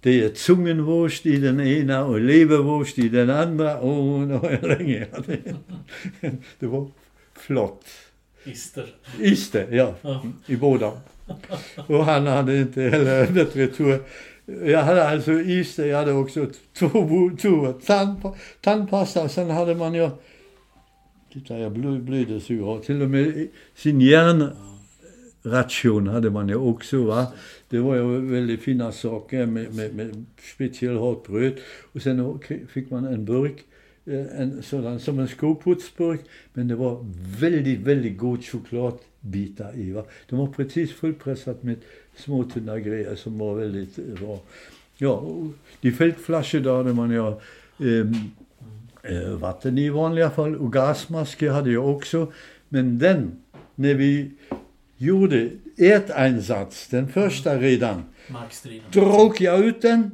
det 0.00 0.24
är 0.24 0.34
zungenwurst 0.34 1.26
i 1.26 1.36
den 1.36 1.60
ena 1.60 2.04
och 2.04 2.20
leverwurst 2.20 2.98
i 2.98 3.08
den 3.08 3.30
andra. 3.30 3.78
Och 3.78 4.20
nu 4.20 4.34
har 4.34 4.50
jag 4.50 4.78
länge 4.78 5.06
Det 6.58 6.66
var 6.66 6.90
flott. 7.40 7.84
Ister. 8.44 8.86
Ister, 9.18 9.66
ja. 9.70 9.94
ja. 10.02 10.22
I 10.46 10.56
båda. 10.56 10.92
Och 11.86 12.04
han 12.04 12.26
hade 12.26 12.60
inte 12.60 12.82
heller 12.82 13.26
bättre 13.32 13.66
tur. 13.66 14.02
Jag 14.64 14.82
hade 14.82 15.08
alltså 15.08 15.32
ister, 15.32 15.86
jag 15.86 15.98
hade 15.98 16.12
också 16.12 16.46
två, 16.78 17.30
två 17.42 17.72
tand, 17.72 18.16
tandpasta. 18.60 19.28
Sen 19.28 19.50
hade 19.50 19.74
man 19.74 19.94
ju, 19.94 20.10
titta 21.32 21.58
jag 21.58 21.72
blöder 21.72 22.40
så 22.40 22.52
jag 22.52 22.82
till 22.82 23.02
och 23.02 23.10
med 23.10 23.48
sin 23.74 24.00
järnration 24.00 26.06
hade 26.06 26.30
man 26.30 26.48
ju 26.48 26.54
också 26.54 27.04
va. 27.04 27.26
Det 27.68 27.78
var 27.78 27.96
ju 27.96 28.30
väldigt 28.30 28.62
fina 28.62 28.92
saker 28.92 29.46
med, 29.46 29.74
med, 29.74 29.94
med 29.94 30.24
speciellt 30.54 31.00
hårt 31.00 31.26
bröd. 31.26 31.52
Och 31.92 32.02
sen 32.02 32.40
fick 32.72 32.90
man 32.90 33.04
en 33.04 33.24
burk 33.24 33.64
en 34.10 34.62
sådan, 34.62 35.00
som 35.00 35.18
en 35.18 35.28
skoputsburk. 35.28 36.20
Men 36.52 36.68
det 36.68 36.74
var 36.74 37.06
väldigt, 37.40 37.80
väldigt 37.80 38.18
god 38.18 38.44
chokladbitar 38.44 39.72
i. 39.76 39.92
Va? 39.92 40.04
De 40.28 40.38
var 40.38 40.46
precis 40.46 40.92
fullpressat 40.92 41.62
med 41.62 41.76
små 42.16 42.44
tunna 42.44 42.78
grejer 42.78 43.14
som 43.14 43.38
var 43.38 43.54
väldigt 43.54 43.96
bra. 43.96 44.38
Ja, 44.96 45.24
de 45.80 45.92
fältflaskor 45.92 46.60
där 46.60 46.76
hade 46.76 46.92
man 46.92 47.10
ja 47.10 47.40
ehm, 47.78 48.14
eh, 49.02 49.30
vatten 49.30 49.78
i 49.78 49.88
vanliga 49.90 50.30
fall 50.30 50.56
och 50.56 50.72
gasmasker 50.72 51.50
hade 51.50 51.70
jag 51.70 51.88
också. 51.96 52.32
Men 52.68 52.98
den, 52.98 53.32
när 53.74 53.94
vi 53.94 54.30
gjorde 54.96 55.50
äteinsats, 55.76 56.88
den 56.88 57.08
första 57.08 57.58
redan, 57.58 58.02
drog 58.92 59.40
jag 59.40 59.60
ut 59.60 59.82
den 59.82 60.10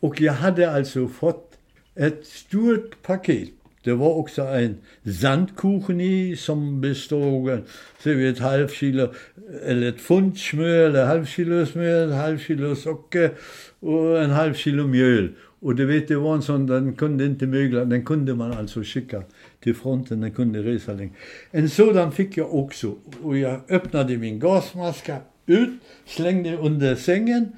och 0.00 0.20
jag 0.20 0.32
hade 0.32 0.70
alltså 0.70 1.08
fått 1.08 1.51
ett 1.94 2.26
stort 2.26 3.02
paket. 3.02 3.48
Det 3.84 3.92
var 3.92 4.14
också 4.14 4.42
en 4.42 4.76
sandkuchen 5.20 6.00
i 6.00 6.36
som 6.36 6.80
bestod 6.80 7.62
så 8.02 8.10
ett 8.10 8.38
halvt 8.38 8.72
kilo, 8.72 9.08
eller 9.66 9.88
ett 9.88 10.08
pund 10.08 10.38
smör, 10.38 10.86
eller 10.86 11.06
halv 11.06 11.26
kilo 11.26 11.66
smör, 11.66 12.08
ett 12.08 12.14
halvt 12.14 12.42
kilo 12.42 12.74
socker 12.76 13.30
och 13.80 14.22
en 14.22 14.30
halv 14.30 14.54
kilo 14.54 14.86
mjöl. 14.86 15.32
Och 15.60 15.74
du 15.74 15.86
vet, 15.86 16.08
det 16.08 16.16
var 16.16 16.34
en 16.34 16.42
sån, 16.42 16.66
den 16.66 16.92
kunde 16.92 17.24
inte 17.24 17.46
mögla, 17.46 17.84
den 17.84 18.04
kunde 18.04 18.34
man 18.34 18.52
alltså 18.52 18.82
skicka 18.82 19.22
till 19.60 19.74
fronten, 19.74 20.20
den 20.20 20.30
kunde 20.30 20.62
resa 20.62 20.92
länge. 20.92 21.12
En 21.50 21.70
sådan 21.70 22.12
fick 22.12 22.36
jag 22.36 22.54
också 22.54 22.94
och 23.22 23.38
jag 23.38 23.60
öppnade 23.68 24.16
min 24.16 24.38
gasmaska 24.38 25.16
ut, 25.46 25.70
slängde 26.06 26.56
under 26.56 26.94
sängen 26.94 27.48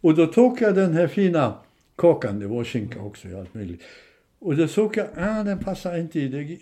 och 0.00 0.14
då 0.14 0.26
tog 0.26 0.60
jag 0.60 0.74
den 0.74 0.92
här 0.92 1.06
fina 1.06 1.54
kakan, 1.96 2.38
det 2.38 2.46
var 2.46 2.64
skinka 2.64 3.00
också, 3.00 3.28
allt 3.38 3.54
möjligt. 3.54 3.82
Och 4.38 4.56
då 4.56 4.68
såg 4.68 4.96
jag, 4.96 5.06
ah, 5.16 5.42
den 5.42 5.58
passar 5.58 5.98
inte 5.98 6.20
i. 6.20 6.28
Det. 6.28 6.58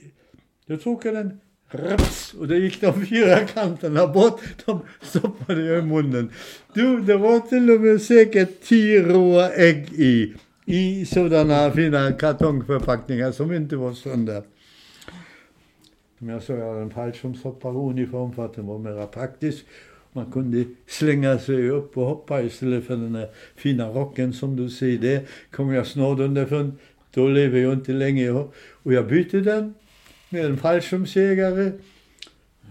Då 0.66 0.76
tog 0.76 1.06
jag 1.06 1.14
den, 1.14 1.40
raps, 1.70 2.34
och 2.34 2.48
då 2.48 2.54
gick 2.54 2.80
de 2.80 3.06
fyra 3.06 3.40
kanterna 3.40 4.06
bort. 4.06 4.40
De 4.66 4.80
stoppade 5.00 5.62
jag 5.62 5.78
i 5.78 5.82
munnen. 5.82 6.30
Du, 6.74 7.00
det 7.00 7.16
var 7.16 7.40
till 7.40 7.70
och 7.70 7.80
med 7.80 8.02
säkert 8.02 8.62
tio 8.62 9.02
råa 9.02 9.50
ägg 9.50 9.92
i. 9.92 10.34
I 10.66 11.06
sådana 11.06 11.70
fina 11.70 12.12
kartongförpackningar 12.12 13.32
som 13.32 13.52
inte 13.52 13.76
var 13.76 13.92
sönder. 13.92 14.42
Som 16.18 16.28
jag 16.28 16.42
sa, 16.42 16.52
jag 16.52 16.68
hade 16.68 16.80
en 16.80 16.90
fallskärmshopparuniform 16.90 18.32
för 18.32 18.44
att 18.44 18.54
den 18.54 18.66
var 18.66 18.78
mera 18.78 19.06
praktisk. 19.06 19.64
Man 20.16 20.32
kunde 20.32 20.64
slänga 20.86 21.38
sig 21.38 21.70
upp 21.70 21.96
och 21.98 22.06
hoppa 22.06 22.42
istället 22.42 22.84
för 22.84 22.96
den 22.96 23.12
där 23.12 23.28
fina 23.56 23.88
rocken 23.88 24.32
som 24.32 24.56
du 24.56 24.70
ser 24.70 24.98
där. 24.98 25.20
Kom 25.50 25.72
jag 25.72 25.86
snart 25.86 26.18
underfund, 26.18 26.72
då 27.14 27.28
lever 27.28 27.58
jag 27.58 27.72
inte 27.72 27.92
länge. 27.92 28.30
Och 28.82 28.92
jag 28.92 29.06
bytte 29.06 29.40
den 29.40 29.74
med 30.28 30.44
en 30.46 30.56
fallskärmsjägare. 30.56 31.72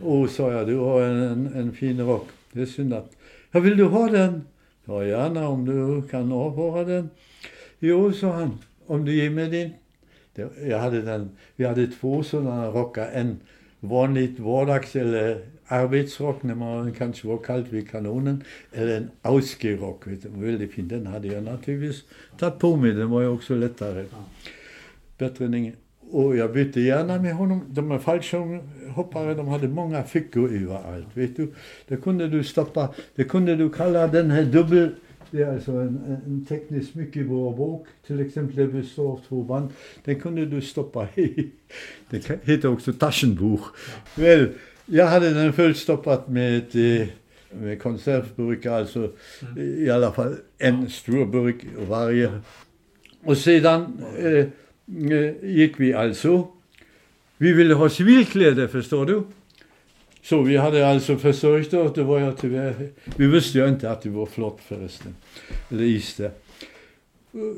Och 0.01 0.29
sa 0.29 0.51
jag, 0.51 0.67
du 0.67 0.75
har 0.75 1.01
en, 1.01 1.21
en, 1.21 1.53
en 1.55 1.71
fin 1.71 2.01
rock. 2.01 2.27
Det 2.51 2.61
är 2.61 2.65
synd 2.65 2.93
att... 2.93 3.11
Ja, 3.51 3.59
vill 3.59 3.77
du 3.77 3.83
ha 3.83 4.09
den? 4.09 4.41
Ja, 4.85 5.05
gärna 5.05 5.47
om 5.47 5.65
du 5.65 6.07
kan 6.07 6.31
avvara 6.31 6.83
den. 6.83 7.09
Jo, 7.79 8.13
sa 8.13 8.31
han, 8.31 8.57
om 8.85 9.05
du 9.05 9.15
ger 9.15 9.29
mig 9.29 9.49
din. 9.49 9.69
Jag 10.67 10.79
hade 10.79 11.01
den, 11.01 11.29
vi 11.55 11.65
hade 11.65 11.87
två 11.87 12.23
sådana 12.23 12.67
rockar. 12.67 13.09
En 13.13 13.39
vanligt 13.79 14.39
vardags 14.39 14.95
eller 14.95 15.45
arbetsrock 15.73 16.43
när 16.43 16.55
man 16.55 16.93
kanske 16.93 17.27
var 17.27 17.37
kallt 17.37 17.67
vid 17.69 17.89
kanonen. 17.89 18.43
Eller 18.71 18.97
en 18.97 19.09
ausgerock, 19.21 20.07
vet 20.07 20.23
du, 20.23 20.29
väldigt 20.29 20.73
fin. 20.73 20.87
Den 20.87 21.07
hade 21.07 21.27
jag 21.27 21.43
naturligtvis 21.43 22.03
tagit 22.37 22.59
på 22.59 22.75
mig, 22.75 22.91
den 22.91 23.09
var 23.09 23.21
ju 23.21 23.27
också 23.27 23.55
lättare. 23.55 24.05
Bättre 25.17 25.45
än 25.45 25.53
ingen. 25.53 25.73
Och 26.11 26.37
jag 26.37 26.53
bytte 26.53 26.81
gärna 26.81 27.21
med 27.21 27.33
honom. 27.33 27.61
De 27.67 27.91
här 27.91 27.99
fallskärmshoppare, 27.99 29.33
de 29.33 29.47
hade 29.47 29.67
många 29.67 30.03
fickor 30.03 30.55
överallt, 30.55 31.07
vet 31.13 31.35
du. 31.35 31.53
Det 31.87 31.97
kunde 31.97 32.27
du 32.27 32.43
stoppa, 32.43 32.93
det 33.15 33.23
kunde 33.23 33.55
du 33.55 33.69
kalla 33.69 34.07
den 34.07 34.31
här 34.31 34.43
dubbel 34.43 34.89
det 35.33 35.41
är 35.41 35.53
alltså 35.53 35.71
en, 35.71 36.21
en 36.25 36.45
tekniskt 36.45 36.95
mycket 36.95 37.27
bra 37.27 37.51
bok. 37.51 37.87
Till 38.07 38.19
exempel 38.19 38.67
består 38.67 39.11
av 39.11 39.21
två 39.27 39.43
band. 39.43 39.69
Den 40.03 40.19
kunde 40.19 40.45
du 40.45 40.61
stoppa 40.61 41.07
i. 41.15 41.51
Det 42.09 42.29
heter 42.43 42.67
också 42.67 42.93
Taschenbuch. 42.93 43.61
Väl, 44.15 44.49
jag 44.85 45.07
hade 45.07 45.33
den 45.33 45.53
fullstoppat 45.53 46.27
med, 46.27 46.75
eh, 46.75 47.07
med 47.51 47.81
konservburkar, 47.81 48.73
alltså 48.73 49.11
mm. 49.41 49.85
i 49.85 49.89
alla 49.89 50.11
fall 50.11 50.35
en 50.57 50.89
stor 50.89 51.25
burk 51.25 51.55
varje. 51.89 52.31
Och 53.23 53.37
sedan 53.37 54.03
eh, 54.17 54.45
eh, 55.17 55.33
gick 55.43 55.79
vi 55.79 55.93
alltså. 55.93 56.47
Vi 57.37 57.53
ville 57.53 57.73
ha 57.73 57.89
civilkläder, 57.89 58.67
förstår 58.67 59.05
du. 59.05 59.23
Så 60.21 60.41
vi 60.41 60.57
hade 60.57 60.87
alltså 60.87 61.17
försörjt 61.17 61.73
oss, 61.73 61.93
det 61.93 62.03
var 62.03 62.19
jag 62.19 62.37
tyvärr, 62.37 62.89
vi 63.15 63.27
visste 63.27 63.57
ju 63.57 63.67
inte 63.67 63.91
att 63.91 64.01
det 64.01 64.09
var 64.09 64.25
flott 64.25 64.59
förresten, 64.67 65.15
eller 65.69 65.83
is 65.83 66.15
där. 66.15 66.31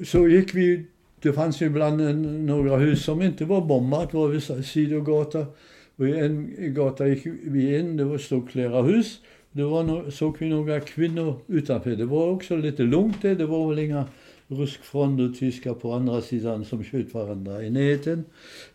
Så 0.05 0.27
gick 0.27 0.55
vi, 0.55 0.85
det 1.21 1.33
fanns 1.33 1.61
ju 1.61 1.65
ibland 1.65 2.01
några 2.45 2.77
hus 2.77 3.03
som 3.03 3.21
inte 3.21 3.45
var 3.45 3.61
bombat, 3.61 4.11
det 4.11 4.17
var 4.17 4.27
vissa 4.27 4.63
sidogata. 4.63 5.45
Och 5.95 6.07
en 6.07 6.55
gata 6.73 7.07
gick 7.07 7.25
vi 7.43 7.79
in, 7.79 7.97
det 7.97 8.03
var 8.03 8.17
stod 8.17 8.51
flera 8.51 8.81
hus. 8.81 9.21
Då 9.51 9.69
var 9.69 9.83
no, 9.83 10.11
såg 10.11 10.37
vi 10.39 10.49
några 10.49 10.79
kvinnor 10.79 11.39
utanför. 11.47 11.95
Det 11.95 12.05
var 12.05 12.29
också 12.29 12.55
lite 12.55 12.83
lugnt 12.83 13.21
det. 13.21 13.35
det 13.35 13.45
var 13.45 13.69
väl 13.69 13.79
inga 13.79 14.05
ryskfronter, 14.47 15.39
tyskar 15.39 15.73
på 15.73 15.93
andra 15.93 16.21
sidan 16.21 16.65
som 16.65 16.83
sköt 16.83 17.13
varandra 17.13 17.63
i 17.63 17.69
näten. 17.69 18.25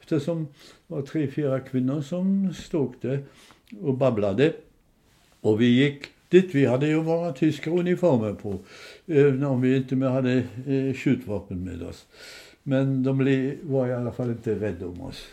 Eftersom 0.01 0.49
det 0.87 0.95
var 0.95 1.03
tre, 1.03 1.29
fyra 1.29 1.61
kvinnor 1.61 2.01
som 2.01 2.55
stod 2.55 2.95
där 3.01 3.25
och 3.81 3.95
babblade. 3.95 4.53
Och 5.41 5.61
vi 5.61 5.67
gick 5.67 6.05
dit. 6.29 6.55
Vi 6.55 6.67
hade 6.67 6.87
ju 6.87 7.03
våra 7.03 7.33
tyska 7.33 7.71
uniformer 7.71 8.35
på, 8.35 8.59
även 9.07 9.45
om 9.45 9.61
vi 9.61 9.77
inte 9.77 9.97
hade 9.97 10.33
eh, 10.67 10.95
skjutvapen 10.95 11.65
med 11.65 11.83
oss. 11.83 12.07
Men 12.63 13.03
de 13.03 13.19
var 13.63 13.89
i 13.89 13.93
alla 13.93 14.13
fall 14.13 14.31
inte 14.31 14.55
rädda 14.55 14.87
om 14.87 15.01
oss, 15.01 15.29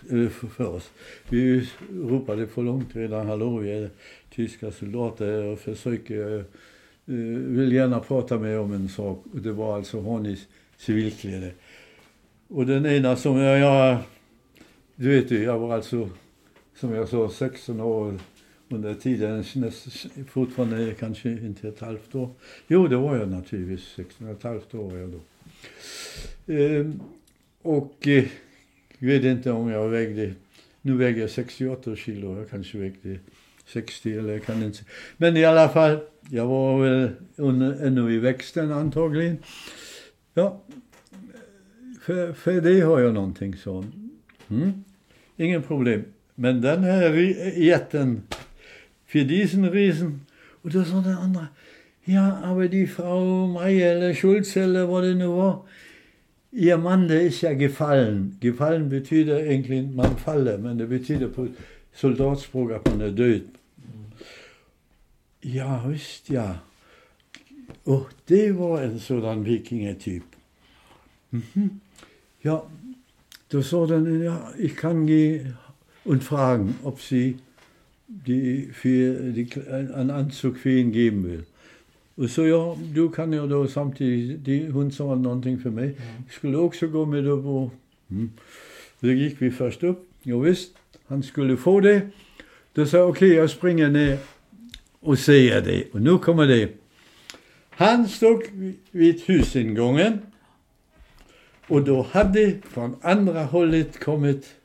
för 0.56 0.68
oss. 0.68 0.92
Vi 1.30 1.70
ropade 1.92 2.48
för 2.48 2.62
långt 2.62 2.96
redan, 2.96 3.28
hallå 3.28 3.58
vi 3.58 3.72
är 3.72 3.90
tyska 4.30 4.72
soldater 4.72 5.44
och 5.44 5.60
försöker, 5.60 6.38
eh, 6.40 7.14
vill 7.48 7.72
gärna 7.72 8.00
prata 8.00 8.40
med 8.40 8.54
er 8.54 8.60
om 8.60 8.74
en 8.74 8.90
sak. 8.90 9.24
Det 9.34 9.52
var 9.52 9.76
alltså 9.76 10.02
har 10.02 10.20
ni 10.20 10.38
civilkläder. 10.78 11.54
Och 12.48 12.66
den 12.66 12.86
ena 12.86 13.16
som 13.16 13.38
jag, 13.38 13.60
jag 13.60 13.98
du 14.96 15.10
vet 15.10 15.32
ju, 15.32 15.44
jag 15.44 15.60
var 15.60 15.76
alltså 15.76 16.10
som 16.76 16.94
jag 16.94 17.10
sa, 17.10 17.30
16 17.30 17.82
år 17.82 18.20
under 18.70 18.94
tiden, 18.94 19.44
fortfarande 20.28 20.94
kanske 21.00 21.30
inte 21.30 21.68
ett 21.68 21.80
halvt 21.80 22.16
år. 22.16 22.30
Jo, 22.68 22.88
det 22.88 22.96
var 22.96 23.18
jag 23.18 23.30
naturligtvis, 23.30 23.88
16 23.96 24.28
och 24.28 24.34
ett 24.34 24.44
halvt 24.44 24.74
år 24.74 24.92
var 24.92 24.98
jag 24.98 25.10
då. 25.10 25.20
Ehm, 26.54 27.00
och 27.62 28.08
eh, 28.08 28.26
jag 29.00 29.08
vet 29.08 29.24
inte 29.24 29.52
om 29.52 29.70
jag 29.70 29.90
vägde, 29.90 30.34
nu 30.82 30.98
väger 30.98 31.22
jag 31.22 31.30
68 31.30 31.96
kilo, 31.96 32.38
jag 32.38 32.50
kanske 32.50 32.78
vägde 32.78 33.20
60 33.66 34.18
eller 34.18 34.34
jag 34.34 34.44
kan 34.44 34.64
inte 34.64 34.80
Men 35.18 35.38
i 35.38 35.46
alla 35.46 35.70
fall, 35.70 36.00
jag 36.30 36.46
var 36.46 36.82
väl 36.82 37.12
ännu 37.82 38.14
i 38.14 38.18
växten 38.18 38.72
antagligen. 38.72 39.38
Ja, 40.34 40.62
för, 42.02 42.34
för 42.34 42.62
det 42.62 42.82
har 42.82 43.00
jag 43.00 43.14
någonting 43.14 43.58
så. 43.58 43.86
Mm. 44.50 44.84
Ingen 45.38 45.64
problem. 45.64 46.04
Men 46.36 46.62
den 46.62 46.84
här 46.84 47.14
jätten, 47.60 48.22
för 49.08 49.20
diesen 49.20 49.72
Riesen. 49.72 50.22
Och 50.62 50.70
då 50.70 50.84
sa 50.84 51.02
den 51.02 51.18
andra, 51.18 51.48
ja, 52.04 52.38
aber 52.44 52.68
die 52.68 52.88
Frau 52.88 53.48
Meier 53.48 53.96
eller 53.96 54.14
Schulze 54.14 54.64
eller 54.64 54.86
vad 54.86 55.04
det 55.04 55.16
nu 55.16 55.28
var, 55.28 55.62
ihr 56.52 56.78
Mann, 56.78 57.08
der 57.08 57.22
ist 57.22 57.42
ja 57.42 57.52
gefallen. 57.52 58.38
Gefallen 58.42 58.90
betyder 58.90 59.40
egentligen 59.40 59.96
man 59.96 60.18
faller, 60.18 60.58
men 60.58 60.78
det 60.78 60.88
betyder 60.88 61.28
på 61.28 61.48
soldatspråk 61.94 62.72
att 62.72 62.86
man 62.86 63.02
är 63.02 63.12
död. 63.12 63.42
Ja, 65.42 65.84
visst 65.88 66.30
ja. 66.30 66.56
Och 67.84 68.10
det 68.26 68.52
var 68.52 68.82
en 68.82 69.00
sådan 69.00 69.44
vikingetyp. 69.44 70.24
Mm 71.30 71.44
-hmm. 71.54 71.70
Ja, 72.42 72.66
då 73.48 73.64
sa 73.64 73.86
den, 73.86 74.24
ja, 74.24 74.38
ich 74.58 74.76
kann 74.76 75.08
gehen 75.08 75.54
und 76.04 76.24
fragen, 76.24 76.76
ob 76.84 77.02
sie 77.02 77.38
die, 78.08 78.70
für 78.74 79.32
die, 79.32 79.48
einen 79.70 80.12
Anzug 80.12 80.58
för 80.58 80.70
ihn 80.70 80.92
geben 80.92 81.24
will. 81.24 81.46
Och 82.16 82.30
så 82.30 82.46
ja, 82.46 82.78
du 82.94 83.10
kan 83.10 83.34
jag 83.34 83.50
då 83.50 83.68
samtidigt, 83.68 84.46
de, 84.46 84.68
hon 84.72 84.92
sa 84.92 85.16
någonting 85.16 85.60
för 85.60 85.70
mig. 85.70 85.84
Mm. 85.84 85.98
Jag 86.26 86.34
skulle 86.34 86.58
också 86.58 86.88
gå 86.88 87.06
med 87.06 87.28
upp 87.28 87.46
och... 87.46 87.74
Mm. 88.12 88.32
Då 89.00 89.12
gick 89.12 89.42
vi 89.42 89.52
först 89.52 89.84
upp. 89.84 90.10
Jo 90.24 90.40
visst, 90.40 90.72
han 91.08 91.24
skulle 91.24 91.58
få 91.58 91.80
det. 91.80 92.02
Då 92.74 92.86
sa 92.86 92.98
jag 92.98 93.10
okej, 93.10 93.28
okay, 93.28 93.38
jag 93.38 93.50
springer 93.50 93.90
ner 93.90 94.18
och 95.00 95.20
säger 95.20 95.62
det. 95.62 95.84
Och 95.94 96.02
nu 96.02 96.18
kommer 96.18 96.48
det. 96.48 96.70
Han 97.70 98.08
stod 98.08 98.44
vid 98.92 99.22
husingången 99.22 100.20
och 101.68 101.84
då 101.84 102.02
hade 102.12 102.56
från 102.64 102.96
andra 103.02 103.44
hållet 103.44 104.00
kommit 104.00 104.57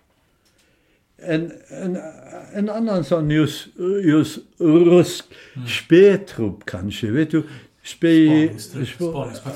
en, 1.26 1.52
en, 1.68 1.98
en 2.52 2.70
annan 2.70 3.04
sån 3.04 3.30
just, 3.30 3.68
just 4.04 4.38
rysk 4.58 5.24
mm. 5.56 5.68
spetrupp 5.68 6.64
kanske, 6.64 7.10
vet 7.10 7.30
du. 7.30 7.42
Spe, 7.84 8.48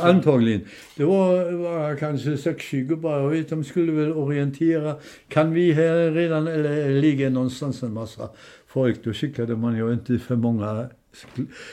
antagligen. 0.00 0.60
Det 0.96 1.04
var, 1.04 1.52
var 1.52 1.96
kanske 1.96 2.36
sex, 2.36 2.64
20 2.64 2.96
bara. 2.96 3.28
Vet, 3.28 3.48
de 3.48 3.64
skulle 3.64 3.92
väl 3.92 4.12
orientera. 4.12 4.96
Kan 5.28 5.52
vi 5.52 5.72
här 5.72 6.10
redan, 6.10 6.46
eller 6.46 7.00
ligger 7.00 7.30
någonstans 7.30 7.82
en 7.82 7.92
massa 7.92 8.28
folk, 8.66 9.04
då 9.04 9.12
skickade 9.12 9.56
man 9.56 9.76
ju 9.76 9.92
inte 9.92 10.18
för 10.18 10.36
många 10.36 10.88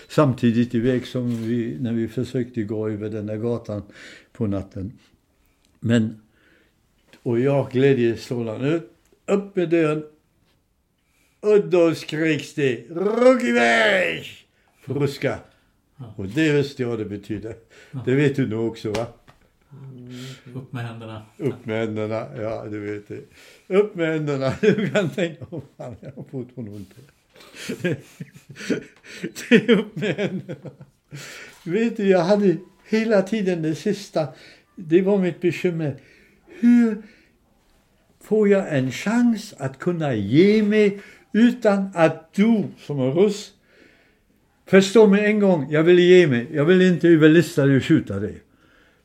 samtidigt 0.07 0.75
iväg 0.75 1.07
som 1.07 1.47
vi, 1.47 1.77
när 1.79 1.93
vi 1.93 2.07
försökte 2.07 2.63
gå 2.63 2.89
över 2.89 3.09
den 3.09 3.25
där 3.25 3.37
gatan 3.37 3.81
på 4.33 4.47
natten. 4.47 4.91
Men, 5.79 6.21
och 7.23 7.39
jag 7.39 7.71
glädjestrålande 7.71 8.69
ut, 8.69 8.92
upp 9.25 9.55
med 9.55 9.69
dörren 9.69 10.03
och 11.39 11.67
då 11.67 11.95
skriks 11.95 12.53
det 12.53 12.85
rugg 12.89 13.43
iväg! 13.43 14.25
På 14.85 14.93
ryska. 14.93 15.39
Och 16.15 16.27
det 16.27 16.51
visste 16.51 16.83
jag 16.83 16.99
det 16.99 17.05
betyder. 17.05 17.55
Det 18.05 18.15
vet 18.15 18.35
du 18.35 18.47
nog 18.47 18.67
också 18.67 18.91
va? 18.91 19.07
Mm, 19.71 20.55
upp 20.55 20.73
med 20.73 20.87
händerna. 20.87 21.25
Upp 21.37 21.65
med 21.65 21.79
händerna, 21.79 22.27
ja 22.37 22.65
du 22.65 22.79
vet 22.79 23.07
det. 23.07 23.21
Upp 23.75 23.95
med 23.95 24.07
händerna. 24.07 24.53
Du 24.61 24.89
kan 24.89 25.09
tänka, 25.09 25.45
åh 25.49 25.61
fan 25.77 25.95
jag 25.99 26.11
har 26.11 26.23
fortfarande 26.31 26.71
ont. 26.71 26.93
det 29.49 29.55
är 29.55 29.69
upp 29.69 29.95
med 29.95 30.15
händerna. 30.15 30.71
Vet 31.65 31.97
du, 31.97 32.09
jag 32.09 32.23
hade 32.23 32.57
hela 32.89 33.21
tiden 33.21 33.61
det 33.61 33.75
sista, 33.75 34.27
det 34.75 35.01
var 35.01 35.17
mitt 35.17 35.41
bekymmer. 35.41 35.95
Hur 36.59 37.03
får 38.23 38.49
jag 38.49 38.77
en 38.77 38.91
chans 38.91 39.53
att 39.57 39.79
kunna 39.79 40.15
ge 40.15 40.63
mig 40.63 40.99
utan 41.31 41.89
att 41.93 42.33
du 42.33 42.63
som 42.77 42.99
är 42.99 43.11
russ 43.11 43.53
förstår 44.65 45.07
mig 45.07 45.25
en 45.25 45.39
gång, 45.39 45.67
jag 45.71 45.83
vill 45.83 45.99
ge 45.99 46.27
mig, 46.27 46.47
jag 46.53 46.65
vill 46.65 46.81
inte 46.81 47.07
överlista 47.07 47.65
dig 47.65 47.77
och 47.77 47.83
skjuta 47.83 48.19
dig. 48.19 48.41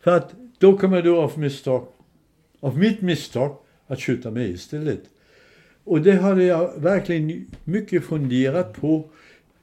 För 0.00 0.16
att 0.16 0.34
då 0.58 0.78
kommer 0.78 1.02
du 1.02 1.10
av 1.10 1.38
misstag, 1.38 1.86
av 2.60 2.78
mitt 2.78 3.00
misstag, 3.00 3.56
att 3.86 4.00
skjuta 4.00 4.30
mig 4.30 4.50
istället. 4.50 5.02
Och 5.84 6.00
det 6.00 6.12
hade 6.12 6.44
jag 6.44 6.72
verkligen 6.76 7.46
mycket 7.64 8.04
funderat 8.04 8.80
på. 8.80 9.10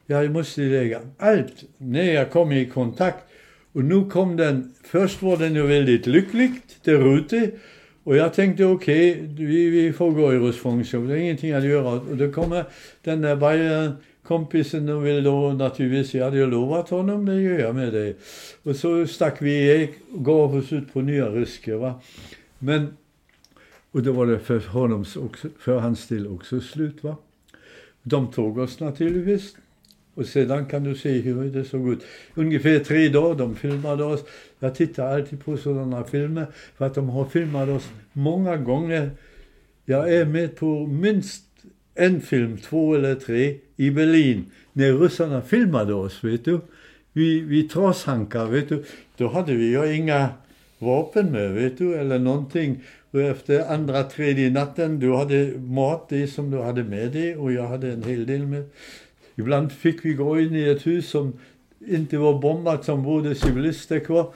Jag 0.06 0.32
måste 0.32 0.62
lägga 0.62 1.02
allt 1.18 1.64
när 1.78 2.14
jag 2.14 2.32
kom 2.32 2.52
i 2.52 2.66
kontakt. 2.66 3.24
Och 3.72 3.84
nu 3.84 4.10
kom 4.10 4.38
den, 4.38 4.74
först 4.84 5.22
var 5.22 5.38
den 5.38 5.56
ju 5.56 5.68
väldigt 5.68 6.08
lyckligt 6.08 6.84
där 6.84 7.18
ute. 7.18 7.52
Och 8.06 8.16
jag 8.16 8.34
tänkte 8.34 8.66
okej, 8.66 9.12
okay, 9.12 9.46
vi, 9.46 9.70
vi 9.70 9.94
får 9.94 10.12
gå 10.12 10.34
i 10.34 10.38
röstfångstjobb, 10.38 11.08
det 11.08 11.14
är 11.14 11.18
ingenting 11.18 11.52
att 11.52 11.64
göra. 11.64 11.90
Och 11.90 12.18
då 12.18 12.32
kommer 12.32 12.66
den 13.02 13.22
där 13.22 13.36
Bayern 13.36 13.92
kompisen 14.24 14.90
och 14.90 15.06
ville 15.06 15.22
då 15.22 15.54
naturligtvis, 15.54 16.14
jag 16.14 16.26
hade 16.26 16.38
ju 16.38 16.46
lovat 16.46 16.90
honom, 16.90 17.26
det 17.26 17.42
gör 17.42 17.60
jag 17.60 17.76
med 17.76 17.94
dig. 17.94 18.16
Och 18.64 18.76
så 18.76 19.08
stack 19.08 19.42
vi 19.42 19.64
iväg 19.64 19.94
och 20.14 20.26
gav 20.26 20.56
oss 20.56 20.74
ut 20.74 20.94
på 20.94 21.02
nya 21.02 21.30
risker. 21.30 21.76
Va? 21.76 22.02
Men 22.60 22.98
och 23.92 24.04
då 24.04 24.12
var 24.12 24.26
det 24.26 24.40
för, 24.40 24.60
honom 24.60 25.06
också, 25.18 25.50
för 25.60 25.80
hans 25.80 26.08
del 26.08 26.28
också 26.28 26.62
slut. 26.62 27.04
Va? 27.04 27.18
De 28.04 28.32
tog 28.32 28.58
oss 28.58 28.80
naturligtvis. 28.80 29.56
Och 30.16 30.26
sedan 30.26 30.66
kan 30.66 30.84
du 30.84 30.96
se 30.96 31.20
hur 31.20 31.44
det 31.44 31.66
såg 31.66 31.94
ut. 31.94 32.04
Ungefär 32.36 32.80
tre 32.80 33.10
dagar, 33.10 33.36
de 33.36 33.56
filmade 33.56 34.04
oss. 34.04 34.24
Jag 34.60 34.76
tittar 34.76 35.16
alltid 35.16 35.46
på 35.46 35.58
sådana 35.58 36.04
filmer 36.04 36.46
för 36.78 36.86
att 36.86 36.96
de 36.96 37.10
har 37.10 37.26
filmat 37.26 37.70
oss 37.70 37.90
många 38.14 38.58
gånger. 38.58 39.12
Jag 39.86 40.14
är 40.14 40.26
med 40.26 40.56
på 40.56 40.88
minst 40.88 41.44
en 41.96 42.22
film, 42.22 42.58
två 42.58 42.96
eller 42.96 43.16
tre, 43.16 43.58
i 43.76 43.92
Berlin. 43.92 44.46
När 44.74 44.94
ryssarna 44.94 45.42
filmade 45.42 45.94
oss, 45.94 46.24
vet 46.24 46.46
du. 46.46 46.60
Vi, 47.14 47.40
vi 47.40 47.64
trashankar, 47.64 48.46
vet 48.46 48.70
du. 48.70 48.84
Då 49.18 49.28
hade 49.28 49.54
vi 49.54 49.66
ju 49.66 49.96
inga 49.96 50.30
vapen 50.80 51.32
med, 51.32 51.54
vet 51.54 51.78
du, 51.78 51.96
eller 51.96 52.20
någonting. 52.20 52.80
Och 53.12 53.22
efter 53.22 53.74
andra, 53.74 54.04
tredje 54.04 54.50
natten, 54.50 55.00
du 55.00 55.14
hade 55.14 55.60
mat, 55.60 56.10
det 56.10 56.28
som 56.28 56.52
du 56.52 56.62
hade 56.62 56.84
med 56.84 57.12
dig 57.12 57.36
och 57.36 57.52
jag 57.52 57.68
hade 57.68 57.92
en 57.92 58.04
hel 58.04 58.26
del 58.26 58.46
med. 58.46 58.70
Ibland 59.36 59.72
fick 59.72 60.06
vi 60.06 60.14
gå 60.14 60.40
in 60.40 60.56
i 60.56 60.70
ett 60.70 60.88
hus 60.88 61.10
som 61.10 61.34
inte 61.88 62.18
var 62.18 62.40
bombat, 62.40 62.86
som 62.86 63.04
bodde 63.04 63.36
civilister 63.36 64.00
kvar. 64.00 64.34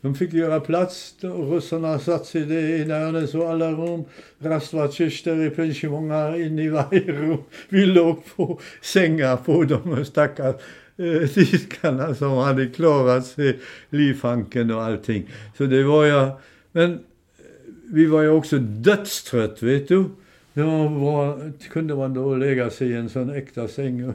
De 0.00 0.14
fick 0.14 0.32
göra 0.32 0.60
plats, 0.60 1.14
ryssarna 1.20 1.98
satt 1.98 2.26
sig 2.26 2.42
i 2.42 2.44
det 2.44 2.78
ena 2.82 2.94
hörnet, 2.94 3.30
så 3.30 3.48
alla 3.48 3.72
rum, 3.72 4.04
rastvartsyster 4.38 5.46
i 5.46 5.50
pensioner 5.50 6.40
in 6.40 6.58
i 6.58 6.68
varje 6.68 7.12
rum. 7.12 7.38
Vi 7.68 7.86
låg 7.86 8.24
på 8.36 8.60
sängar 8.80 9.36
på 9.36 9.64
de 9.64 10.04
stackars 10.04 10.54
eh, 10.96 11.28
tyskarna 11.28 12.14
som 12.14 12.32
hade 12.32 12.66
klarat 12.66 13.26
sig, 13.26 13.58
livhanken 13.90 14.70
och 14.70 14.82
allting. 14.82 15.30
Så 15.58 15.64
det 15.64 15.82
var 15.82 16.04
jag, 16.04 16.30
men 16.72 16.92
eh, 16.92 16.98
vi 17.92 18.06
var 18.06 18.22
ju 18.22 18.28
också 18.28 18.58
dödstrött, 18.58 19.62
vet 19.62 19.88
du. 19.88 20.04
Det 20.60 20.88
var, 20.88 21.52
kunde 21.70 21.94
man 21.94 22.14
då 22.14 22.34
lägga 22.34 22.70
sig 22.70 22.90
i 22.90 22.94
en 22.94 23.08
sån 23.08 23.30
äkta 23.30 23.68
säng. 23.68 24.06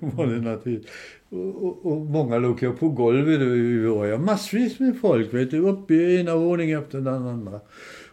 var 0.00 0.26
det 0.26 0.40
naturligt. 0.40 0.88
Och, 1.28 1.64
och, 1.64 1.86
och, 1.86 1.98
många 1.98 2.38
låg 2.38 2.62
ju 2.62 2.72
på 2.72 2.88
golvet. 2.88 3.40
Vi 3.40 3.86
var 3.86 4.06
ju 4.06 4.18
massvis 4.18 4.80
med 4.80 5.00
folk, 5.00 5.34
vet 5.34 5.50
du. 5.50 5.58
Uppe 5.58 5.94
i 5.94 6.20
ena 6.20 6.36
våningen 6.36 6.78
efter 6.78 7.00
den 7.00 7.26
andra. 7.26 7.60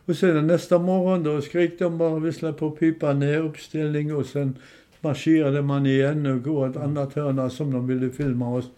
Och 0.05 0.15
sen 0.15 0.47
nästa 0.47 0.79
morgon 0.79 1.23
då 1.23 1.41
skrek 1.41 1.79
de 1.79 1.97
bara, 1.97 2.19
visslade 2.19 2.53
på 2.53 2.71
pipan, 2.71 3.19
ner 3.19 3.37
uppställning 3.37 4.15
och 4.15 4.25
sen 4.25 4.55
marscherade 5.01 5.61
man 5.61 5.85
igen 5.85 6.25
och 6.25 6.43
gå 6.43 6.65
ett 6.65 6.77
annat 6.77 7.13
hörna 7.13 7.49
som 7.49 7.71
de 7.73 7.87
ville 7.87 8.09
filma 8.09 8.55
oss. 8.55 8.71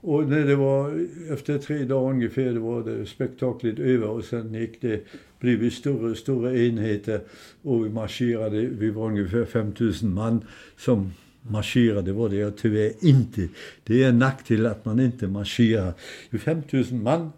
Och 0.00 0.28
när 0.28 0.44
det 0.44 0.56
var 0.56 1.06
efter 1.32 1.58
tre 1.58 1.84
dagar 1.84 2.10
ungefär, 2.10 2.52
det 2.52 2.60
var 2.60 2.82
det 2.82 3.06
spektaklet 3.06 3.78
över 3.78 4.08
och 4.08 4.24
sen 4.24 4.54
gick 4.54 4.80
det, 4.80 5.00
blivit 5.42 5.72
större 5.72 6.10
och 6.10 6.16
större 6.16 6.66
enheter 6.66 7.20
och 7.62 7.86
vi 7.86 7.90
marscherade, 7.90 8.60
vi 8.60 8.90
var 8.90 9.06
ungefär 9.06 9.44
5000 9.44 10.14
man 10.14 10.44
som 10.76 11.12
marscherade 11.42 12.12
var 12.12 12.28
det 12.28 12.36
jag 12.36 12.56
tyvärr 12.56 12.92
inte. 13.00 13.48
Det 13.84 14.02
är 14.02 14.08
en 14.08 14.18
nackdel 14.18 14.66
att 14.66 14.84
man 14.84 15.00
inte 15.00 15.26
marscherar. 15.26 15.92
5000 16.38 17.02
man, 17.02 17.32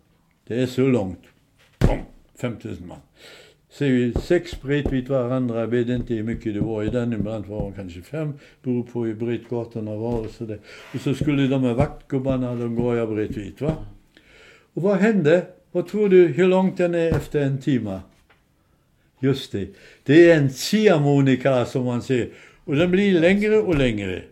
det 0.47 0.63
är 0.63 0.67
så 0.67 0.87
långt. 0.87 1.21
5000 2.41 2.89
man 2.89 2.99
ser 3.79 3.91
vi 3.91 4.13
sex 4.23 4.63
bredvid 4.63 5.09
varandra. 5.09 5.61
Jag 5.61 5.67
vet 5.67 5.89
inte 5.89 6.15
hur 6.15 6.23
mycket 6.23 6.55
det 6.55 6.61
var 6.61 6.83
i 6.83 6.89
den. 6.89 7.13
Ibland 7.13 7.47
var 7.47 7.71
det 7.71 7.77
kanske 7.77 8.03
fem. 8.03 8.33
Beror 8.63 8.83
på 8.83 9.05
hur 9.05 9.15
brett 9.15 9.49
gatorna 9.49 9.97
var 9.97 10.21
och 10.21 10.31
sådär. 10.31 10.59
Och 10.95 11.01
så 11.01 11.15
skulle 11.15 11.47
de 11.47 11.63
här 11.63 11.75
vaktgubbarna, 11.75 12.55
de 12.55 12.75
går 12.75 12.97
jag 12.97 13.09
bredvid 13.09 13.61
va. 13.61 13.77
Och 14.75 14.83
vad 14.83 14.97
hände? 14.97 15.47
Vad 15.75 15.89
tror 15.89 16.09
du 16.09 16.27
hur 16.27 16.47
långt 16.47 16.77
den 16.77 16.95
är 16.95 17.17
efter 17.17 17.41
en 17.41 17.61
timme? 17.61 18.01
Just 19.21 19.53
det. 19.53 19.69
Det 20.03 20.31
är 20.31 20.37
en 20.37 20.51
ziehharmonika 20.51 21.67
som 21.67 21.85
man 21.85 22.03
ser. 22.03 22.29
Och 22.65 22.77
den 22.77 22.91
blir 22.91 23.21
längre 23.21 23.59
och 23.59 23.79
längre. 23.79 24.23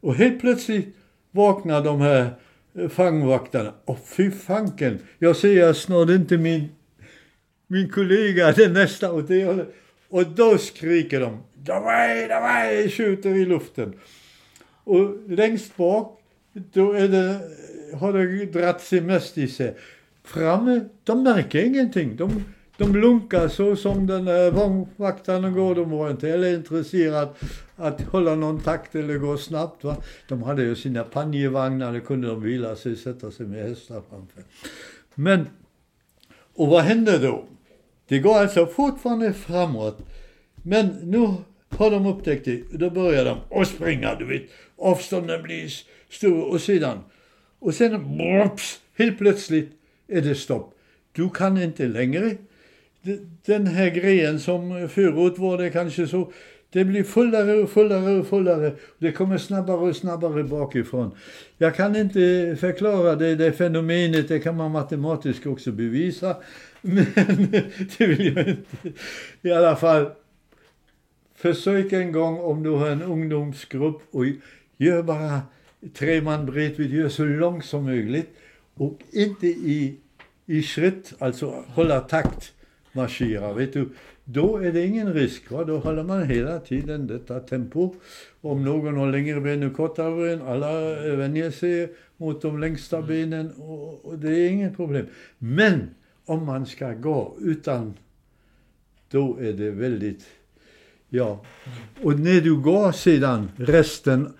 Och 0.00 0.14
helt 0.14 0.40
plötsligt 0.40 0.96
vaknar 1.30 1.84
de 1.84 2.00
här 2.00 2.30
eh, 2.78 2.88
fangvaktarna. 2.88 3.72
Och 3.84 3.98
fy 4.06 4.30
fanken, 4.30 4.98
jag 5.18 5.36
ser 5.36 5.72
snart 5.72 6.10
inte 6.10 6.38
min 6.38 6.68
min 7.66 7.88
kollega, 7.88 8.52
den 8.52 8.72
nästa, 8.72 9.12
och 9.12 9.24
det 9.24 9.66
Och 10.08 10.26
då 10.26 10.58
skriker 10.58 11.20
de 11.20 11.42
Davaj, 11.54 12.28
davaj, 12.28 12.90
skjuter 12.90 13.30
i 13.30 13.44
luften. 13.46 13.92
Och 14.84 15.18
längst 15.28 15.76
bak, 15.76 16.20
då 16.52 16.92
är 16.92 17.08
det, 17.08 17.40
har 17.96 18.12
det 18.12 18.46
dratt 18.46 18.80
sig 18.80 19.00
mest 19.00 19.38
i 19.38 19.48
sig. 19.48 19.74
Framme, 20.24 20.80
de 21.04 21.22
märker 21.22 21.64
ingenting. 21.64 22.16
De, 22.16 22.44
de 22.76 22.96
lunkar 22.96 23.48
så 23.48 23.76
som 23.76 24.06
den 24.06 24.24
där 24.24 24.50
vagnvaktaren 24.50 25.52
går. 25.54 25.74
De 25.74 25.90
var 25.90 26.10
inte 26.10 26.28
heller 26.28 26.54
intresserade 26.54 27.30
att 27.76 28.00
hålla 28.00 28.34
någon 28.34 28.60
takt 28.60 28.94
eller 28.94 29.18
gå 29.18 29.36
snabbt. 29.36 29.84
Va? 29.84 29.96
De 30.28 30.42
hade 30.42 30.62
ju 30.62 30.76
sina 30.76 31.04
panjevagnar, 31.04 31.92
där 31.92 32.00
kunde 32.00 32.28
de 32.28 32.42
vila 32.42 32.76
sig, 32.76 32.96
sätta 32.96 33.30
sig 33.30 33.46
med 33.46 33.68
hästar 33.68 34.02
framför. 34.10 34.42
Men, 35.14 35.48
och 36.54 36.68
vad 36.68 36.82
hände 36.82 37.18
då? 37.18 37.44
Det 38.08 38.18
går 38.18 38.38
alltså 38.38 38.66
fortfarande 38.66 39.32
framåt. 39.32 39.98
Men 40.54 40.86
nu 40.86 41.18
har 41.68 41.90
de 41.90 42.06
upptäckt 42.06 42.44
det. 42.44 42.62
Då 42.72 42.90
börjar 42.90 43.24
de 43.24 43.60
att 43.60 43.68
springa, 43.68 44.14
du 44.14 44.24
vet. 44.24 44.42
Avstånden 44.78 45.42
blir 45.42 45.72
stora 46.10 46.44
och 46.44 46.60
sedan. 46.60 46.98
Och 47.58 47.74
sen, 47.74 48.16
brops, 48.16 48.80
helt 48.98 49.18
plötsligt 49.18 49.79
är 50.10 50.22
det 50.22 50.34
stopp. 50.34 50.74
Du 51.12 51.30
kan 51.30 51.62
inte 51.62 51.88
längre. 51.88 52.36
Den 53.44 53.66
här 53.66 53.90
grejen 53.90 54.40
som 54.40 54.88
förut 54.88 55.38
var 55.38 55.58
det 55.58 55.70
kanske 55.70 56.06
så, 56.06 56.32
det 56.72 56.84
blir 56.84 57.04
fullare 57.04 57.54
och 57.54 57.70
fullare 57.70 58.20
och 58.20 58.26
fullare. 58.26 58.72
Det 58.98 59.12
kommer 59.12 59.38
snabbare 59.38 59.76
och 59.76 59.96
snabbare 59.96 60.44
bakifrån. 60.44 61.10
Jag 61.58 61.74
kan 61.74 61.96
inte 61.96 62.56
förklara 62.60 63.16
det, 63.16 63.34
det 63.34 63.52
fenomenet, 63.52 64.28
det 64.28 64.38
kan 64.38 64.56
man 64.56 64.70
matematiskt 64.70 65.46
också 65.46 65.72
bevisa. 65.72 66.36
Men 66.80 67.06
det 67.98 68.06
vill 68.06 68.36
jag 68.36 68.48
inte. 68.48 69.00
I 69.42 69.52
alla 69.52 69.76
fall, 69.76 70.10
försök 71.34 71.92
en 71.92 72.12
gång 72.12 72.38
om 72.38 72.62
du 72.62 72.70
har 72.70 72.88
en 72.88 73.02
ungdomsgrupp 73.02 74.02
och 74.10 74.24
gör 74.76 75.02
bara 75.02 75.40
tre 75.94 76.20
man 76.20 76.46
bredvid, 76.46 76.94
gör 76.94 77.08
så 77.08 77.24
långt 77.24 77.64
som 77.64 77.84
möjligt 77.84 78.39
och 78.74 78.98
inte 79.12 79.46
i, 79.46 79.96
i 80.46 80.62
skritt, 80.62 81.14
alltså 81.18 81.64
hålla 81.68 82.00
takt, 82.00 82.52
marschera, 82.92 83.52
vet 83.52 83.72
du. 83.72 83.88
Då 84.24 84.56
är 84.56 84.72
det 84.72 84.86
ingen 84.86 85.14
risk, 85.14 85.50
va? 85.50 85.64
då 85.64 85.78
håller 85.78 86.02
man 86.02 86.22
hela 86.22 86.60
tiden 86.60 87.06
detta 87.06 87.40
tempo. 87.40 87.94
Om 88.40 88.64
någon 88.64 88.96
har 88.96 89.10
längre 89.10 89.40
ben 89.40 89.62
och 89.62 89.76
kortare 89.76 90.36
ben, 90.36 90.46
alla 90.46 90.70
vänjer 91.16 91.50
sig 91.50 91.94
mot 92.16 92.42
de 92.42 92.60
längsta 92.60 93.02
benen 93.02 93.52
och, 93.52 94.04
och 94.04 94.18
det 94.18 94.38
är 94.38 94.50
inget 94.50 94.76
problem. 94.76 95.06
Men 95.38 95.90
om 96.24 96.46
man 96.46 96.66
ska 96.66 96.92
gå 96.92 97.36
utan, 97.40 97.94
då 99.10 99.38
är 99.40 99.52
det 99.52 99.70
väldigt, 99.70 100.26
ja. 101.08 101.44
Och 102.02 102.20
när 102.20 102.40
du 102.40 102.60
går 102.60 102.92
sedan 102.92 103.50
resten, 103.56 104.32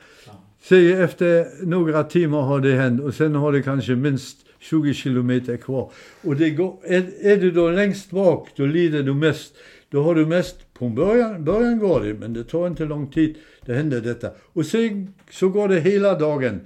säg 0.63 0.93
efter 0.93 1.47
några 1.67 2.05
timmar 2.05 2.43
har 2.43 2.61
det 2.61 2.75
hänt 2.75 3.01
och 3.01 3.15
sen 3.15 3.35
har 3.35 3.53
det 3.53 3.63
kanske 3.63 3.95
minst 3.95 4.37
20 4.59 4.95
kilometer 4.95 5.57
kvar. 5.57 5.93
Och 6.23 6.37
det 6.37 6.51
går, 6.51 6.79
är, 6.85 7.27
är 7.27 7.37
du 7.37 7.51
då 7.51 7.71
längst 7.71 8.11
bak, 8.11 8.49
då 8.57 8.67
lider 8.67 9.03
du 9.03 9.15
mest. 9.15 9.55
Då 9.91 10.03
har 10.03 10.15
du 10.15 10.27
mest, 10.27 10.75
på 10.75 10.89
början, 10.89 11.45
början 11.45 11.79
går 11.79 12.01
det, 12.01 12.15
men 12.15 12.33
det 12.33 12.45
tar 12.45 12.67
inte 12.67 12.85
lång 12.85 13.11
tid, 13.11 13.37
det 13.67 13.75
händer 13.75 14.01
detta. 14.01 14.31
Och 14.53 14.67
sen 14.67 15.15
så 15.31 15.49
går 15.49 15.69
det 15.69 15.81
hela 15.81 16.19
dagen. 16.19 16.61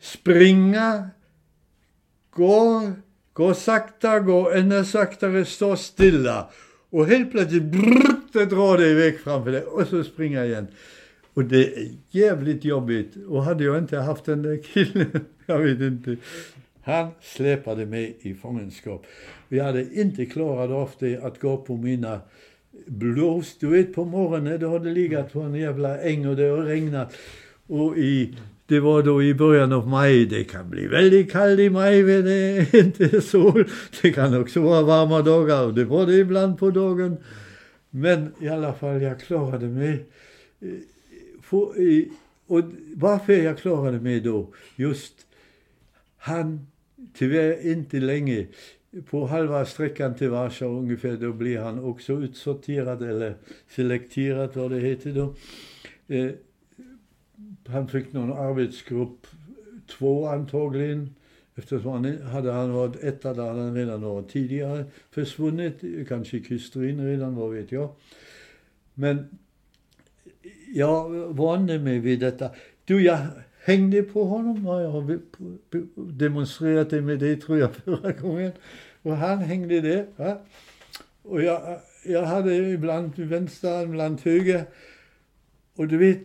Springa, 0.00 1.10
gå, 2.30 2.92
gå 3.32 3.54
sakta, 3.54 4.20
gå 4.20 4.50
ännu 4.50 4.84
saktare, 4.84 5.44
stå 5.44 5.76
stilla. 5.76 6.50
Och 6.90 7.06
helt 7.06 7.30
plötsligt, 7.30 7.62
brrr, 7.62 8.12
det 8.32 8.44
drar 8.44 8.78
det 8.78 8.88
iväg 8.88 9.20
framför 9.20 9.52
dig 9.52 9.62
och 9.62 9.86
så 9.86 10.04
springa 10.04 10.44
igen. 10.44 10.66
Och 11.34 11.44
det 11.44 11.76
är 11.76 11.88
jävligt 12.10 12.64
jobbigt. 12.64 13.16
Och 13.28 13.44
hade 13.44 13.64
jag 13.64 13.78
inte 13.78 13.98
haft 13.98 14.24
den 14.24 14.42
där 14.42 14.62
killen, 14.62 15.10
jag 15.46 15.58
vet 15.58 15.80
inte. 15.80 16.16
Han 16.82 17.08
släpade 17.20 17.86
mig 17.86 18.16
i 18.20 18.34
fångenskap. 18.34 19.06
Vi 19.48 19.60
hade 19.60 19.94
inte 19.94 20.26
klarat 20.26 20.70
av 20.70 20.90
det 20.98 21.16
att 21.16 21.40
gå 21.40 21.56
på 21.56 21.76
mina 21.76 22.20
blås. 22.86 23.56
Du 23.58 23.66
vet 23.66 23.94
på 23.94 24.04
morgonen, 24.04 24.60
då 24.60 24.70
hade 24.70 24.90
legat 24.90 25.32
på 25.32 25.40
en 25.40 25.54
jävla 25.54 25.98
äng 25.98 26.26
och 26.26 26.36
det 26.36 26.44
har 26.44 26.58
regnat. 26.58 27.16
Och 27.66 27.98
i, 27.98 28.34
det 28.66 28.80
var 28.80 29.02
då 29.02 29.22
i 29.22 29.34
början 29.34 29.72
av 29.72 29.88
maj. 29.88 30.26
Det 30.26 30.44
kan 30.44 30.70
bli 30.70 30.86
väldigt 30.86 31.32
kallt 31.32 31.60
i 31.60 31.70
maj, 31.70 32.02
men 32.02 32.24
det 32.24 32.32
är 32.32 32.76
inte 32.84 33.20
sol. 33.20 33.68
Det 34.02 34.12
kan 34.12 34.40
också 34.40 34.60
vara 34.60 34.82
varma 34.82 35.22
dagar 35.22 35.66
och 35.66 35.74
det 35.74 35.84
var 35.84 36.06
det 36.06 36.14
ibland 36.14 36.58
på 36.58 36.70
dagen. 36.70 37.16
Men 37.90 38.32
i 38.40 38.48
alla 38.48 38.72
fall, 38.72 39.02
jag 39.02 39.20
klarade 39.20 39.66
mig. 39.66 40.04
Och 42.46 42.62
varför 42.94 43.32
jag 43.32 43.58
klarade 43.58 44.00
mig 44.00 44.20
då? 44.20 44.54
Just 44.76 45.26
han, 46.16 46.66
tyvärr 47.14 47.66
inte 47.72 48.00
länge, 48.00 48.46
på 49.10 49.26
halva 49.26 49.64
sträckan 49.64 50.14
till 50.14 50.30
Warszawa 50.30 50.78
ungefär, 50.78 51.16
då 51.16 51.32
blir 51.32 51.58
han 51.58 51.84
också 51.84 52.12
utsorterad 52.12 53.02
eller 53.02 53.34
selekterad, 53.68 54.56
vad 54.56 54.70
det 54.70 54.80
heter 54.80 55.12
då. 55.12 55.34
Eh, 56.14 56.30
han 57.66 57.88
fick 57.88 58.12
någon 58.12 58.32
arbetsgrupp, 58.32 59.26
två 59.86 60.26
antagligen, 60.26 61.14
eftersom 61.54 61.92
han 61.92 62.22
hade 62.22 62.52
han 62.52 62.72
varit 62.72 63.04
etta 63.04 63.34
där 63.34 63.48
hade 63.48 63.60
han 63.60 63.74
redan 63.74 64.02
varit 64.02 64.28
tidigare 64.28 64.84
försvunnit, 65.10 66.08
kanske 66.08 66.36
i 66.36 66.44
kystrin 66.44 67.06
redan, 67.06 67.34
vad 67.34 67.50
vet 67.50 67.72
jag. 67.72 67.90
Men 68.94 69.38
jag 70.72 71.08
vande 71.34 71.78
mig 71.78 71.98
vid 71.98 72.20
detta. 72.20 72.50
Du, 72.84 73.02
jag 73.02 73.18
hängde 73.64 74.02
på 74.02 74.24
honom. 74.24 74.66
Jag 74.66 74.90
har 74.90 75.18
demonstrerat 76.12 76.90
det 76.90 77.00
med 77.00 77.18
dig, 77.18 77.40
tror 77.40 77.58
jag, 77.58 77.74
förra 77.84 78.12
gången. 78.12 78.52
Och 79.02 79.16
han 79.16 79.38
hängde 79.38 79.80
där. 79.80 80.06
Va? 80.16 80.38
Och 81.22 81.42
jag, 81.42 81.78
jag 82.04 82.22
hade 82.22 82.54
ibland 82.54 83.18
vänster, 83.18 83.82
ibland 83.82 84.20
höger. 84.20 84.64
Och 85.76 85.88
du 85.88 85.98
vet, 85.98 86.20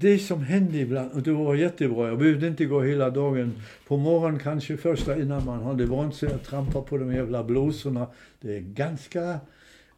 det 0.00 0.18
som 0.18 0.42
hände 0.42 0.78
ibland, 0.78 1.12
och 1.12 1.22
det 1.22 1.32
var 1.32 1.54
jättebra, 1.54 2.08
jag 2.08 2.18
behövde 2.18 2.46
inte 2.46 2.64
gå 2.64 2.82
hela 2.82 3.10
dagen. 3.10 3.52
På 3.86 3.96
morgonen 3.96 4.38
kanske 4.38 4.76
första 4.76 5.20
innan 5.20 5.44
man 5.44 5.62
hade 5.62 5.86
vant 5.86 6.14
sig 6.14 6.32
att 6.32 6.44
trampa 6.44 6.82
på 6.82 6.98
de 6.98 7.12
jävla 7.12 7.44
blåsorna. 7.44 8.06
Det 8.40 8.56
är 8.56 8.60
ganska 8.60 9.40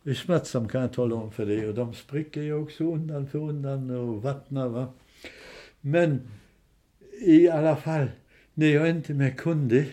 är 0.04 0.14
smärtsamt 0.14 0.72
kan 0.72 0.80
jag 0.80 0.92
tala 0.92 1.14
om 1.14 1.32
för 1.32 1.46
dig. 1.46 1.68
Och 1.68 1.74
de 1.74 1.94
spricker 1.94 2.42
ju 2.42 2.54
också 2.54 2.84
undan 2.84 3.26
för 3.26 3.38
undan 3.38 3.90
och 3.90 4.22
vattnar. 4.22 4.68
Va? 4.68 4.86
Men 5.80 6.20
i 7.20 7.48
alla 7.48 7.76
fall, 7.76 8.06
när 8.54 8.66
jag 8.66 8.90
inte 8.90 9.14
mer 9.14 9.30
kunde. 9.30 9.84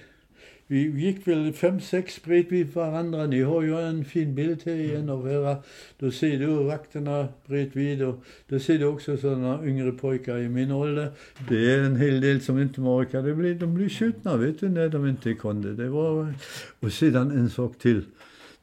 Vi 0.70 0.78
gick 0.78 1.28
väl 1.28 1.54
fem, 1.54 1.80
sex 1.80 2.24
bredvid 2.24 2.74
varandra. 2.74 3.26
Ni 3.28 3.42
har 3.42 3.62
ju 3.62 3.82
en 3.82 4.06
fin 4.06 4.36
bild 4.36 4.62
här 4.66 4.76
igen 4.76 5.10
av 5.10 5.32
era. 5.32 5.58
Då 6.00 6.12
ser 6.12 6.40
du 6.40 6.46
vakterna 6.46 7.28
bredvid 7.46 8.04
och 8.04 8.24
då 8.48 8.60
ser 8.60 8.80
du 8.80 8.86
också 8.86 9.18
sådana 9.18 9.66
yngre 9.66 9.92
pojkar 9.92 10.38
i 10.38 10.50
min 10.50 10.72
ålder. 10.72 11.12
Det 11.50 11.74
är 11.74 11.80
en 11.80 11.96
hel 11.96 12.22
del 12.22 12.42
som 12.42 12.60
inte 12.60 12.82
orkade. 12.82 13.30
De 13.30 13.36
blir, 13.36 13.56
de 13.56 13.74
blir 13.74 13.90
skjutna, 13.90 14.38
vet 14.38 14.60
du, 14.60 14.70
när 14.70 14.90
de 14.90 15.08
inte 15.08 15.34
kunde. 15.34 15.74
Det 15.74 15.90
var... 15.90 16.34
Och 16.80 16.92
sedan 16.92 17.32
en 17.32 17.50
sak 17.50 17.78
till. 17.78 18.06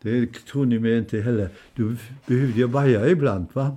Det 0.04 0.32
tror 0.32 0.66
ni 0.66 0.78
mig 0.78 0.98
inte 0.98 1.20
heller. 1.20 1.48
Du 1.74 1.96
behövde 2.26 2.58
ju 2.58 2.66
baja 2.66 3.08
ibland, 3.08 3.46
va? 3.52 3.76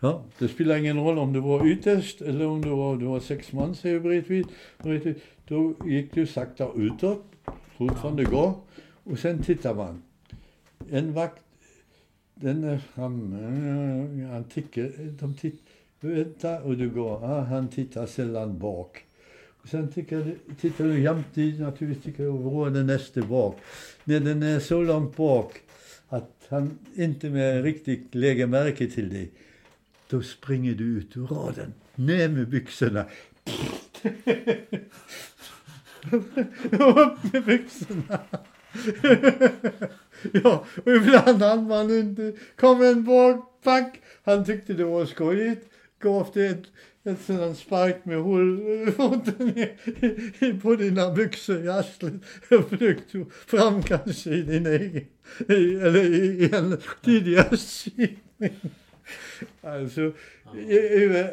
Ja, 0.00 0.24
det 0.38 0.48
spelar 0.48 0.76
ingen 0.76 1.00
roll 1.00 1.18
om 1.18 1.32
du 1.32 1.40
var 1.40 1.66
ytterst 1.66 2.20
eller 2.22 2.46
om 2.46 2.62
du 2.62 2.68
var, 2.68 2.96
du 2.96 3.04
var 3.04 3.20
sex 3.20 3.52
man, 3.52 3.74
säger 3.74 4.00
bredvid, 4.00 4.46
bredvid. 4.82 5.20
Då 5.48 5.74
gick 5.84 6.14
du 6.14 6.26
sakta 6.26 6.68
utåt, 6.76 7.24
fortfarande 7.76 8.22
ja. 8.22 8.30
gå, 8.30 8.60
och 9.04 9.18
sen 9.18 9.42
tittar 9.42 9.74
man. 9.74 10.02
En 10.90 11.12
vakt, 11.12 11.42
den 12.34 12.64
är 12.64 12.78
framme, 12.78 13.36
han 14.32 14.44
tickar, 14.44 14.90
de 15.20 15.34
tittar, 15.34 15.60
vänta, 16.00 16.62
och 16.62 16.76
du 16.76 16.90
går, 16.90 17.24
ah, 17.24 17.40
han 17.40 17.68
tittar 17.68 18.06
sällan 18.06 18.58
bak. 18.58 19.05
Sen 19.66 19.92
sen 19.92 19.92
tittar, 19.92 20.34
tittar 20.60 20.84
du 20.84 21.00
jämtid, 21.00 21.60
naturligtvis 21.60 22.04
tycker 22.04 22.22
du, 22.22 22.30
var 22.30 22.70
den 22.70 22.86
nästa 22.86 23.22
bak. 23.22 23.60
När 24.04 24.20
den 24.20 24.42
är 24.42 24.60
så 24.60 24.82
långt 24.82 25.16
bak 25.16 25.60
att 26.08 26.46
han 26.48 26.78
inte 26.94 27.30
mer 27.30 27.62
riktigt 27.62 28.14
lägger 28.14 28.46
märke 28.46 28.86
till 28.86 29.08
dig, 29.08 29.30
då 30.08 30.22
springer 30.22 30.74
du 30.74 30.84
ut 30.84 31.16
ur 31.16 31.26
raden. 31.26 31.74
Ner 31.94 32.28
med 32.28 32.48
byxorna. 32.48 33.04
Upp 36.72 37.32
med 37.32 37.44
byxorna. 37.44 38.20
ja, 40.32 40.64
och 40.84 40.92
ibland 40.92 41.42
hann 41.42 41.66
man 41.68 41.90
inte. 41.90 42.32
Kom 42.56 42.82
en 42.82 43.04
bakpack. 43.04 44.00
Han 44.24 44.44
tyckte 44.44 44.72
det 44.72 44.84
var 44.84 45.06
skojigt. 45.06 45.70
gav 45.98 46.30
det 46.34 46.46
ett, 46.46 46.64
ett 47.06 47.20
sådant 47.20 47.58
spark 47.58 48.04
med 48.04 48.24
foten 48.94 49.54
på 50.62 50.76
dina 50.76 51.10
byxor 51.10 51.64
i 51.64 51.68
arslet 51.68 52.14
och 52.50 52.68
försökte 52.68 53.24
fram 53.46 53.82
kanske 53.82 54.30
i 54.30 54.42
din 54.42 54.66
egen, 54.66 55.06
eller 55.48 56.04
i 56.04 56.54
en 56.54 56.78
tidigare 57.04 57.56
syning. 57.56 58.18
Alltså, 59.60 60.12
ja. 60.68 61.28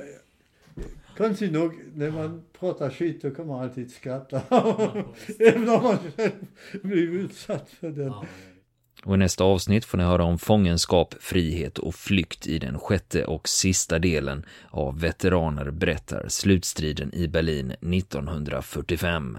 konstigt 1.18 1.52
nog, 1.52 1.74
när 1.96 2.12
man 2.12 2.44
pratar 2.60 2.90
skit 2.90 3.22
då 3.22 3.32
kan 3.32 3.48
man 3.48 3.64
alltid 3.64 3.92
skratta. 3.92 4.42
Även 5.40 5.70
om 5.70 5.84
man 5.84 5.98
själv 6.16 6.32
blir 6.82 7.12
utsatt 7.12 7.70
för 7.70 7.90
det. 7.90 8.14
Och 9.06 9.16
i 9.16 9.18
nästa 9.18 9.44
avsnitt 9.44 9.86
får 9.86 9.98
ni 9.98 10.04
höra 10.04 10.24
om 10.24 10.40
fångenskap, 10.40 11.16
frihet 11.20 11.78
och 11.78 11.96
flykt 11.96 12.48
i 12.48 12.60
den 12.60 12.80
sjätte 12.80 13.26
och 13.26 13.50
sista 13.50 14.00
delen 14.00 14.46
av 14.70 15.00
Veteraner 15.00 15.72
berättar 15.72 16.26
slutstriden 16.28 17.14
i 17.14 17.28
Berlin 17.28 17.72
1945. 17.72 19.38